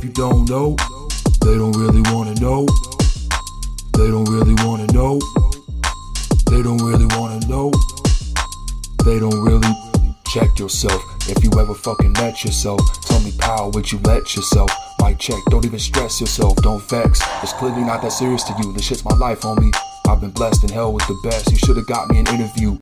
[0.00, 0.76] if you don't know.
[1.44, 2.64] They don't really wanna know.
[3.98, 5.20] They don't really wanna know.
[6.48, 7.70] They don't really wanna know.
[9.04, 9.68] They don't really
[10.28, 11.02] check yourself.
[11.28, 14.70] If you ever fucking met yourself, tell me, pal, would you let yourself?
[15.02, 17.20] Mic check, don't even stress yourself, don't vex.
[17.42, 18.72] It's clearly not that serious to you.
[18.72, 19.74] This shit's my life, homie.
[20.08, 21.50] I've been blessed in hell with the best.
[21.50, 22.78] You should've got me an interview.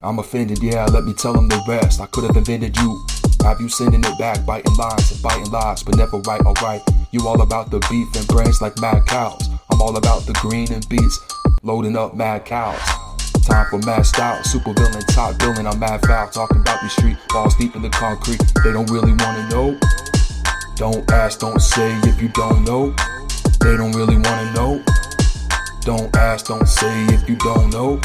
[0.00, 2.00] I'm offended, yeah, let me tell them the rest.
[2.00, 3.04] I could've invented you.
[3.42, 6.80] Have you sending it back, biting lines and biting lies, but never right, alright.
[7.10, 9.48] You all about the beef and brains like mad cows.
[9.70, 11.18] I'm all about the green and beats,
[11.62, 12.78] loading up mad cows.
[13.44, 15.66] Time for mad style, super villain, top villain.
[15.66, 18.40] I'm mad foul, talking about the street balls deep in the concrete.
[18.62, 19.78] They don't really wanna know.
[20.76, 22.94] Don't ask, don't say if you don't know.
[23.60, 24.84] They don't really wanna know.
[25.80, 28.00] Don't ask, don't say if you don't know.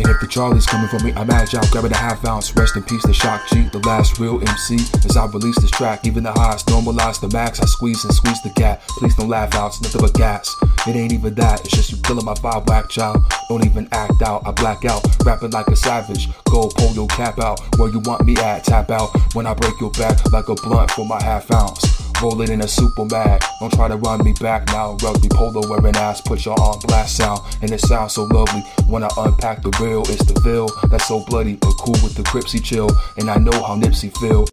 [0.00, 2.56] And if the Charlie's coming for me, I'm agile, grabbing a half ounce.
[2.56, 4.76] Rest in peace to Shock G, the last real MC.
[5.04, 7.60] As I release this track, even the highs normalize the max.
[7.60, 8.80] I squeeze and squeeze the cat.
[8.98, 10.56] Please don't laugh out, it's nothing but gas.
[10.86, 13.22] It ain't even that, it's just you killing my vibe, whack child.
[13.50, 16.28] Don't even act out, I black out, rapping like a savage.
[16.44, 19.10] Go pull your cap out, where you want me at, tap out.
[19.34, 21.99] When I break your back like a blunt for my half ounce.
[22.22, 23.42] Roll it in a super mag.
[23.60, 24.96] Don't try to run me back now.
[25.02, 27.40] Rugby polo wearing ass, put your on blast sound.
[27.62, 30.02] And it sounds so lovely when I unpack the real.
[30.02, 32.90] It's the feel that's so bloody, but cool with the Cripsy chill.
[33.16, 34.46] And I know how Nipsey feel.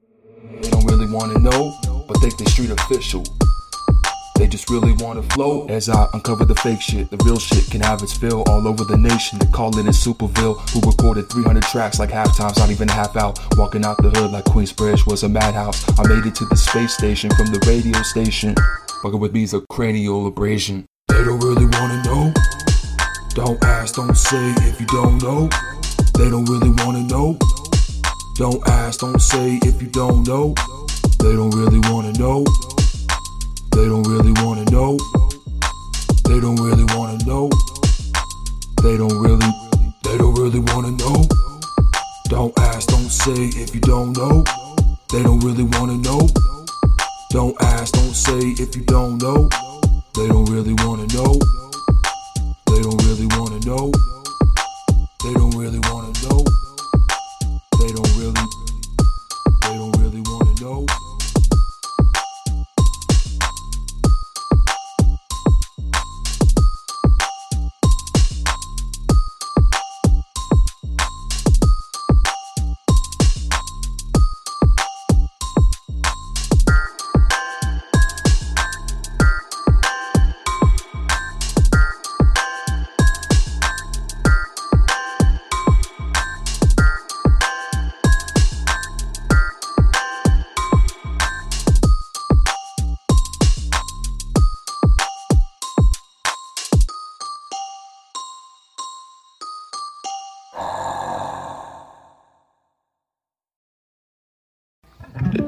[0.61, 3.23] They don't really wanna know, but think they street official.
[4.37, 7.09] They just really wanna flow as I uncover the fake shit.
[7.09, 9.39] The real shit can have its fill all over the nation.
[9.39, 13.15] They call it in Superville, who recorded 300 tracks like half times, not even half
[13.17, 13.39] out.
[13.57, 15.83] Walking out the hood like Queensbridge was a madhouse.
[15.99, 18.53] I made it to the space station from the radio station.
[19.01, 20.85] Fucking with me's a cranial abrasion.
[21.07, 22.31] They don't really wanna know.
[23.33, 25.49] Don't ask, don't say if you don't know.
[26.13, 27.39] They don't really wanna know.
[28.35, 30.53] Don't ask, don't say if you don't know.
[31.17, 32.45] They don't really wanna know.
[33.77, 34.97] They don't really wanna know.
[36.23, 37.47] They don't really wanna know.
[38.81, 39.51] They don't really,
[40.03, 41.23] they don't really wanna know.
[42.27, 44.43] Don't ask, don't say if you don't know.
[45.11, 46.27] They don't really wanna know.
[47.29, 49.47] Don't ask, don't say if you don't know.
[50.15, 51.37] They don't really wanna know.
[52.65, 53.91] They don't really wanna know.
[55.23, 56.56] They don't really wanna know.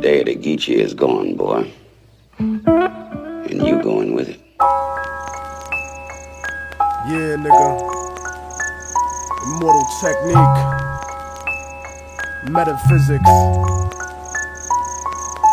[0.01, 1.71] Day the Geechee is gone, boy.
[2.39, 4.39] And you going with it.
[7.07, 7.79] Yeah, nigga.
[9.43, 10.55] Immortal technique.
[12.51, 13.88] Metaphysics.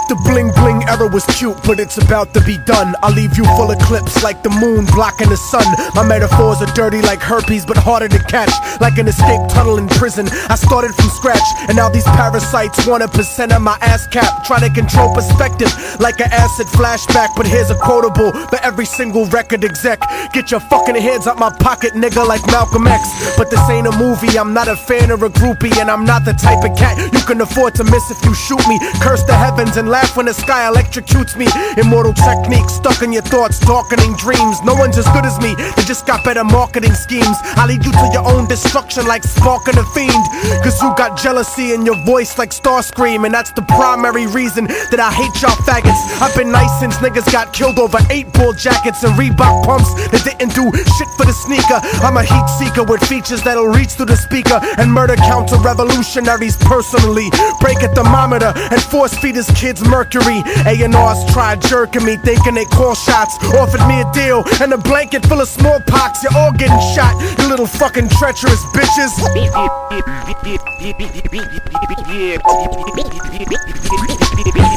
[0.09, 2.95] The bling bling era was cute, but it's about to be done.
[3.03, 5.67] I'll leave you full of clips like the moon blocking the sun.
[5.97, 8.55] My metaphors are dirty like herpes, but harder to catch.
[8.81, 10.29] Like an escape tunnel in prison.
[10.47, 14.45] I started from scratch, and now these parasites want a percent of my ass cap.
[14.45, 17.35] Try to control perspective like an acid flashback.
[17.37, 19.99] But here's a quotable for every single record exec.
[20.33, 23.03] Get your fucking hands out my pocket, nigga, like Malcolm X.
[23.37, 26.25] But this ain't a movie, I'm not a fan or a groupie, and I'm not
[26.25, 28.79] the type of cat you can afford to miss if you shoot me.
[29.03, 31.49] Curse the heavens and laugh when the sky electrocutes me.
[31.81, 34.61] Immortal technique stuck in your thoughts, darkening dreams.
[34.61, 37.37] No one's as good as me, they just got better marketing schemes.
[37.57, 40.25] I lead you to your own destruction like sparking a fiend.
[40.61, 45.01] Cause you got jealousy in your voice like Starscream, and that's the primary reason that
[45.01, 46.03] I hate y'all faggots.
[46.21, 50.21] I've been nice since niggas got killed over eight ball jackets and Reebok pumps that
[50.29, 50.69] didn't do
[50.99, 51.81] shit for the sneaker.
[52.05, 56.57] I'm a heat seeker with features that'll reach through the speaker and murder counter revolutionaries
[56.69, 57.29] personally.
[57.65, 60.43] Break a thermometer and force feed his kids Mercury.
[60.67, 63.37] A&R's tried jerking me, thinking they call shots.
[63.55, 66.23] Offered me a deal and a blanket full of smallpox.
[66.23, 69.13] You're all getting shot, you little fucking treacherous bitches.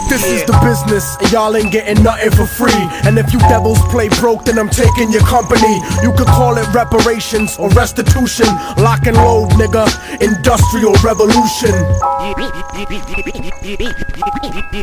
[0.10, 2.84] This is the business, and y'all ain't getting nothing for free.
[3.06, 5.80] And if you devils play broke, then I'm taking your company.
[6.02, 8.48] You could call it reparations or restitution.
[8.78, 9.86] Lock and load, nigga.
[10.22, 11.76] Industrial revolution.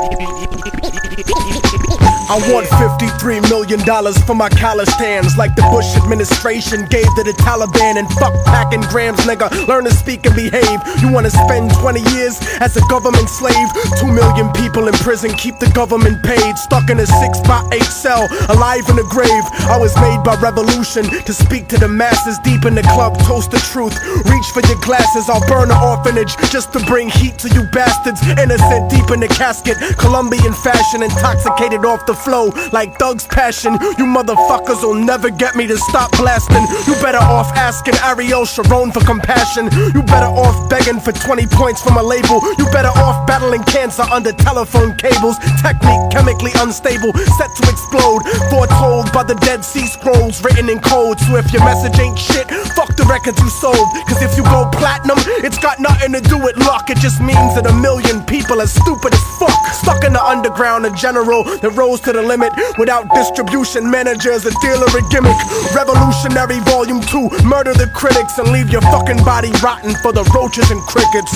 [2.27, 3.79] I want $53 million
[4.27, 7.95] for my college stands, like the Bush administration gave to the Taliban.
[8.01, 9.47] And fuck packing grams, nigga.
[9.69, 10.81] Learn to speak and behave.
[10.99, 13.69] You wanna spend 20 years as a government slave?
[14.01, 16.57] Two million people in prison keep the government paid.
[16.57, 19.45] Stuck in a six by eight cell, alive in the grave.
[19.69, 23.15] I was made by revolution to speak to the masses deep in the club.
[23.29, 23.95] Toast the truth.
[24.27, 25.29] Reach for your glasses.
[25.29, 28.25] I'll burn an orphanage just to bring heat to you bastards.
[28.27, 29.77] Innocent deep in the casket.
[29.99, 33.75] Colombian fashion, intoxicated off the flow like Thug's passion.
[33.99, 36.65] You motherfuckers will never get me to stop blasting.
[36.87, 39.69] You better off asking Ariel Sharon for compassion.
[39.95, 42.41] You better off begging for 20 points from a label.
[42.59, 45.37] You better off battling cancer under telephone cables.
[45.63, 48.23] Technique chemically unstable, set to explode.
[48.51, 51.19] Foretold by the Dead Sea Scrolls, written in code.
[51.21, 53.89] So if your message ain't shit, fuck the records you sold.
[54.09, 56.91] Cause if you go platinum, it's got nothing to do with luck.
[56.91, 59.74] It just means that a million people are stupid as fuck.
[59.75, 64.53] Stuck in the underground, a general that rose to the limit without distribution managers, a
[64.63, 65.37] dealer, a gimmick.
[65.75, 70.71] Revolutionary Volume 2, murder the critics and leave your fucking body rotten for the roaches
[70.71, 71.33] and crickets.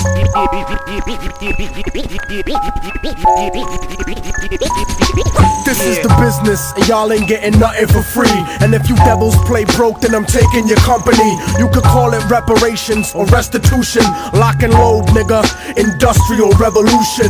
[5.65, 8.39] This is the business, and y'all ain't getting nothing for free.
[8.61, 11.29] And if you devils play broke, then I'm taking your company.
[11.59, 14.03] You could call it reparations or restitution.
[14.33, 15.45] Lock and load, nigga.
[15.77, 17.29] Industrial revolution.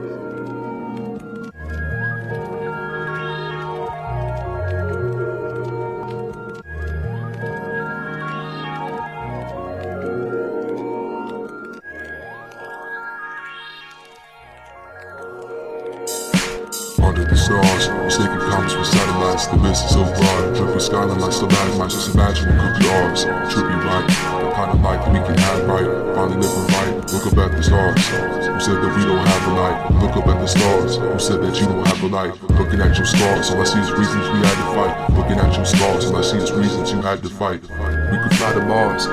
[17.51, 22.15] stars, mistaken comets for satellites, the mist is so broad, dripping skyline like stalagmites, just
[22.15, 23.25] imagine what could be ours.
[23.51, 27.37] Trippy right, the kind of that we can have right, finally living right, look up
[27.43, 28.07] at the stars.
[28.47, 29.91] Who said that we don't have a light?
[29.99, 30.95] Look up at the stars.
[30.95, 32.33] Who said that you don't have a light?
[32.55, 34.95] Looking at your scars, all I see is reasons we had to fight.
[35.11, 37.61] Looking at your scars, all I see is reasons you had to fight.
[37.61, 39.03] We could fly to Mars.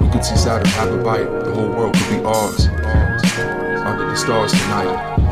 [0.00, 1.26] We could see Saturn have a bite.
[1.26, 2.68] The whole world could be ours.
[3.82, 5.25] Under the stars tonight.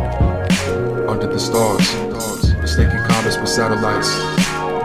[1.14, 1.94] Under the stars.
[2.60, 4.10] Mistaken comets for satellites.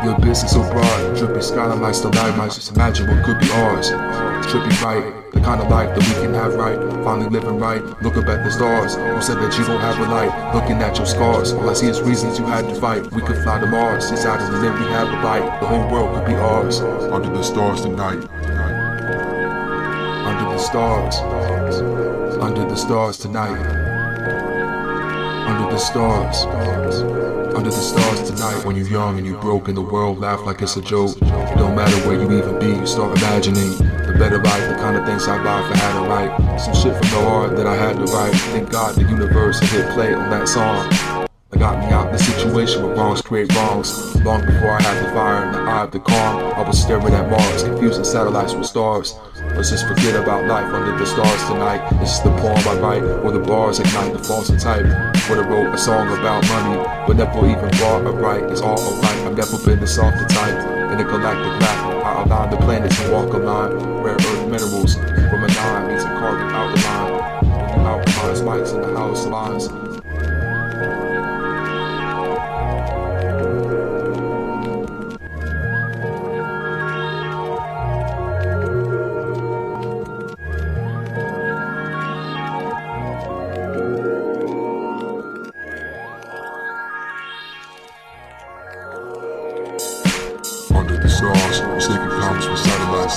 [0.06, 1.18] Your business so broad.
[1.18, 2.54] Drippy skyline like stalagmites.
[2.54, 3.90] Just imagine what could be ours.
[4.46, 5.32] Trippy right.
[5.34, 6.78] The kind of life that we can have right.
[7.04, 7.82] Finally living right.
[8.04, 8.94] Look up at the stars.
[8.94, 10.54] Who said that you don't have a light?
[10.54, 11.52] Looking at your scars.
[11.52, 13.12] All I see is reasons you had to fight.
[13.12, 14.08] We could fly to Mars.
[14.08, 15.60] See Saturn and then we have a bite.
[15.62, 16.80] The whole world could be ours.
[16.80, 18.24] Under the stars tonight.
[20.30, 21.16] Under the stars.
[22.40, 23.79] Under the stars tonight.
[25.50, 26.44] Under the stars.
[27.56, 28.64] Under the stars tonight.
[28.66, 31.18] When you're young and you're broke and the world laugh like it's a joke.
[31.58, 35.08] Don't matter where you even be, you start imagining the better life, the kind of
[35.08, 36.60] things I buy if I had to write.
[36.62, 38.36] Some shit from the heart that I had to write.
[38.54, 40.88] Thank God the universe hit play on that song.
[41.58, 44.16] Got me out the situation where wrongs create wrongs.
[44.24, 47.14] Long before I had the fire in the eye of the calm, I was staring
[47.14, 49.16] at Mars, confusing satellites with stars.
[49.60, 51.84] Let's just forget about life under the stars tonight.
[52.00, 54.86] This is the poem I write, where the bars ignite the false and type.
[54.86, 58.42] Would have wrote a song about money, but never even bought a right.
[58.44, 59.18] It's all alright.
[59.28, 60.94] I've never been the softer type.
[60.94, 63.72] In a galactic map, I outline the planets and walk a line.
[64.02, 67.12] Rare earth minerals from a nine means a carbon out the line.
[67.52, 69.89] When you alchemize mics in the house lines.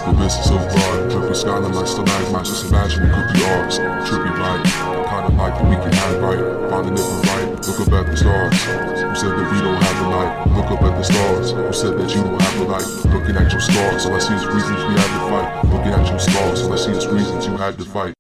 [0.05, 3.78] The mist is so broad, dripping skyline like stalagmites, just imagine what could be ours.
[4.09, 7.80] Trippy right, the kind of life that we can have right, finally living right, look
[7.80, 8.57] up at the stars.
[8.62, 10.32] Who said that we don't have a light?
[10.57, 11.53] Look up at the stars.
[11.53, 12.88] Who said that you don't have a light?
[13.14, 15.64] Looking at your scars, all I see is reasons we had to fight.
[15.70, 18.14] Looking at your scars, all I see is reasons you had to fight.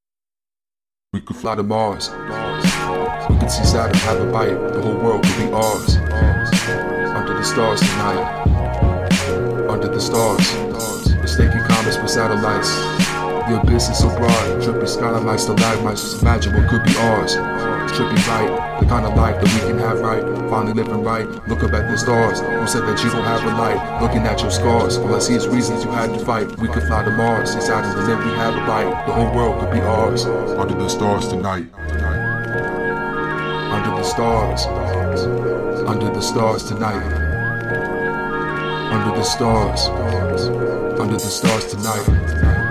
[1.12, 2.10] We could fly to Mars.
[3.28, 4.54] We could see Saturn have a bite.
[4.72, 5.96] The whole world could be ours.
[7.16, 8.48] Under the stars tonight.
[9.68, 11.11] Under the stars.
[11.82, 12.70] Comets for satellites.
[13.48, 17.34] The abyss is so broad, trippy skylights, stalagmites, just imagine what could be ours.
[17.34, 21.26] Trippy right, the kind of life that we can have right, finally living right.
[21.48, 24.00] Look up at the stars, who said that you don't have a light?
[24.00, 26.56] Looking at your scars, all I see is reasons you had to fight.
[26.60, 29.06] We could fly to Mars, inside of the then we have a bite.
[29.06, 30.24] The whole world could be ours.
[30.24, 31.66] Under the stars tonight.
[33.74, 34.66] Under the stars.
[35.88, 37.21] Under the stars tonight.
[38.92, 39.88] Under the stars.
[41.00, 42.61] Under the stars tonight.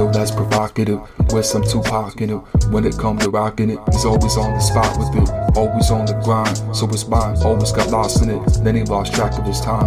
[0.00, 1.00] Apocalypto, that's provocative.
[1.32, 2.40] With some Tupac in it.
[2.70, 5.56] When it comes to rocking it, he's always on the spot with it.
[5.56, 8.64] Always on the grind, so his mind always got lost in it.
[8.64, 9.86] Then he lost track of his time.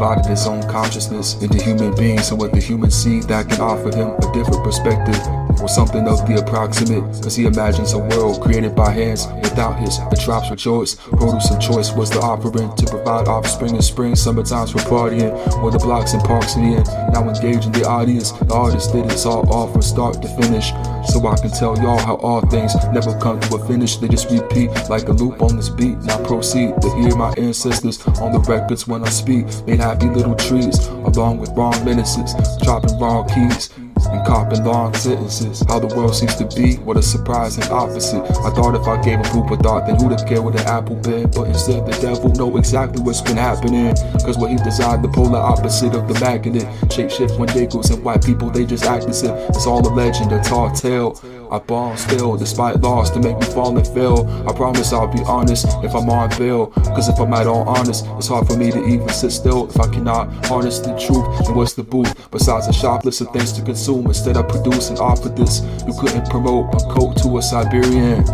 [0.00, 3.94] Divided his own consciousness into human beings and what the human seed that can offer
[3.94, 5.20] him a different perspective
[5.60, 7.04] or something of the approximate.
[7.22, 9.98] Cause he imagines a world created by hands without his.
[9.98, 14.16] The drops were choice, produce of choice was the offering to provide offspring in spring,
[14.16, 15.32] summertimes for partying.
[15.62, 18.32] Where the blocks and parks in the end, now engaging the audience.
[18.32, 20.72] The artist did it all off from start to finish.
[21.12, 23.96] So I can tell y'all how all things never come to a finish.
[23.96, 25.98] They just repeat like a loop on this beat.
[25.98, 29.46] Now proceed to hear my ancestors on the records when I speak.
[29.90, 32.32] Happy little trees along with wrong menaces,
[32.62, 35.64] dropping wrong keys and copping long sentences.
[35.66, 38.22] How the world seems to be, what a surprising opposite.
[38.22, 40.64] I thought if I gave a group a thought, then who'd have cared what an
[40.68, 41.28] apple been?
[41.32, 43.96] But instead, the devil know exactly what's been happening.
[44.24, 46.68] Cause what he designed, the polar opposite of the magnet.
[46.92, 49.84] Shape shift when they goes and white people, they just act as if it's all
[49.84, 51.20] a legend, a tall tale.
[51.50, 54.28] I bomb still, despite loss to make me fall and fail.
[54.48, 56.68] I promise I'll be honest if I'm on bail.
[56.68, 59.80] Cause if I'm at all honest, it's hard for me to even sit still if
[59.80, 61.48] I cannot harness the truth.
[61.48, 62.08] And what's the boot?
[62.30, 65.62] Besides a shop list of things to consume, instead I produce and offer this.
[65.86, 68.24] You couldn't promote a coat to a Siberian.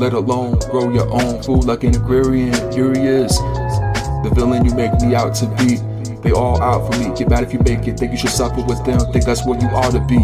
[0.00, 2.52] Let alone grow your own food like an agrarian.
[2.72, 5.76] Here he is, the villain you make me out to be.
[6.22, 7.14] They all out for me.
[7.16, 7.98] Get mad if you make it.
[7.98, 8.98] Think you should suffer with them.
[9.12, 10.18] Think that's what you ought to be.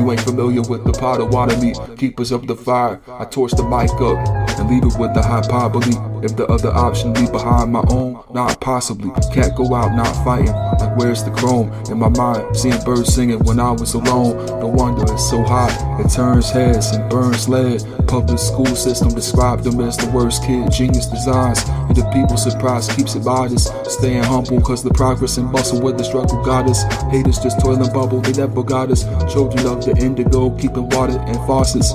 [0.00, 1.54] You ain't familiar with the pot of water.
[1.96, 3.02] Keepers of the fire.
[3.06, 4.39] I torch the mic up
[4.70, 5.96] leave it with the hyperbole.
[6.22, 9.10] If the other option leave behind my own, not possibly.
[9.34, 10.54] Can't go out not fighting.
[10.78, 11.72] Like where's the chrome?
[11.90, 14.36] In my mind, seeing birds singing when I was alone.
[14.60, 15.72] No wonder it's so hot.
[15.98, 17.82] It turns heads and burns lead.
[18.06, 20.70] Public school system described them as the worst kid.
[20.70, 21.62] Genius designs.
[21.88, 23.72] And the people surprised keeps it modest.
[23.90, 26.82] Staying humble cause the progress and bustle with the struggle got us.
[27.10, 29.04] Haters just toiling bubble, they never got us.
[29.32, 31.92] Children of the indigo, keeping water and faucets.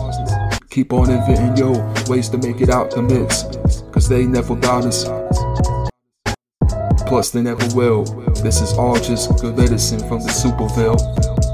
[0.75, 1.71] Keep on inventing yo
[2.09, 3.43] ways to make it out the mix.
[3.93, 5.05] Cause they never got us.
[7.07, 8.03] Plus, they never will.
[8.43, 11.44] This is all just good medicine from the super Superville.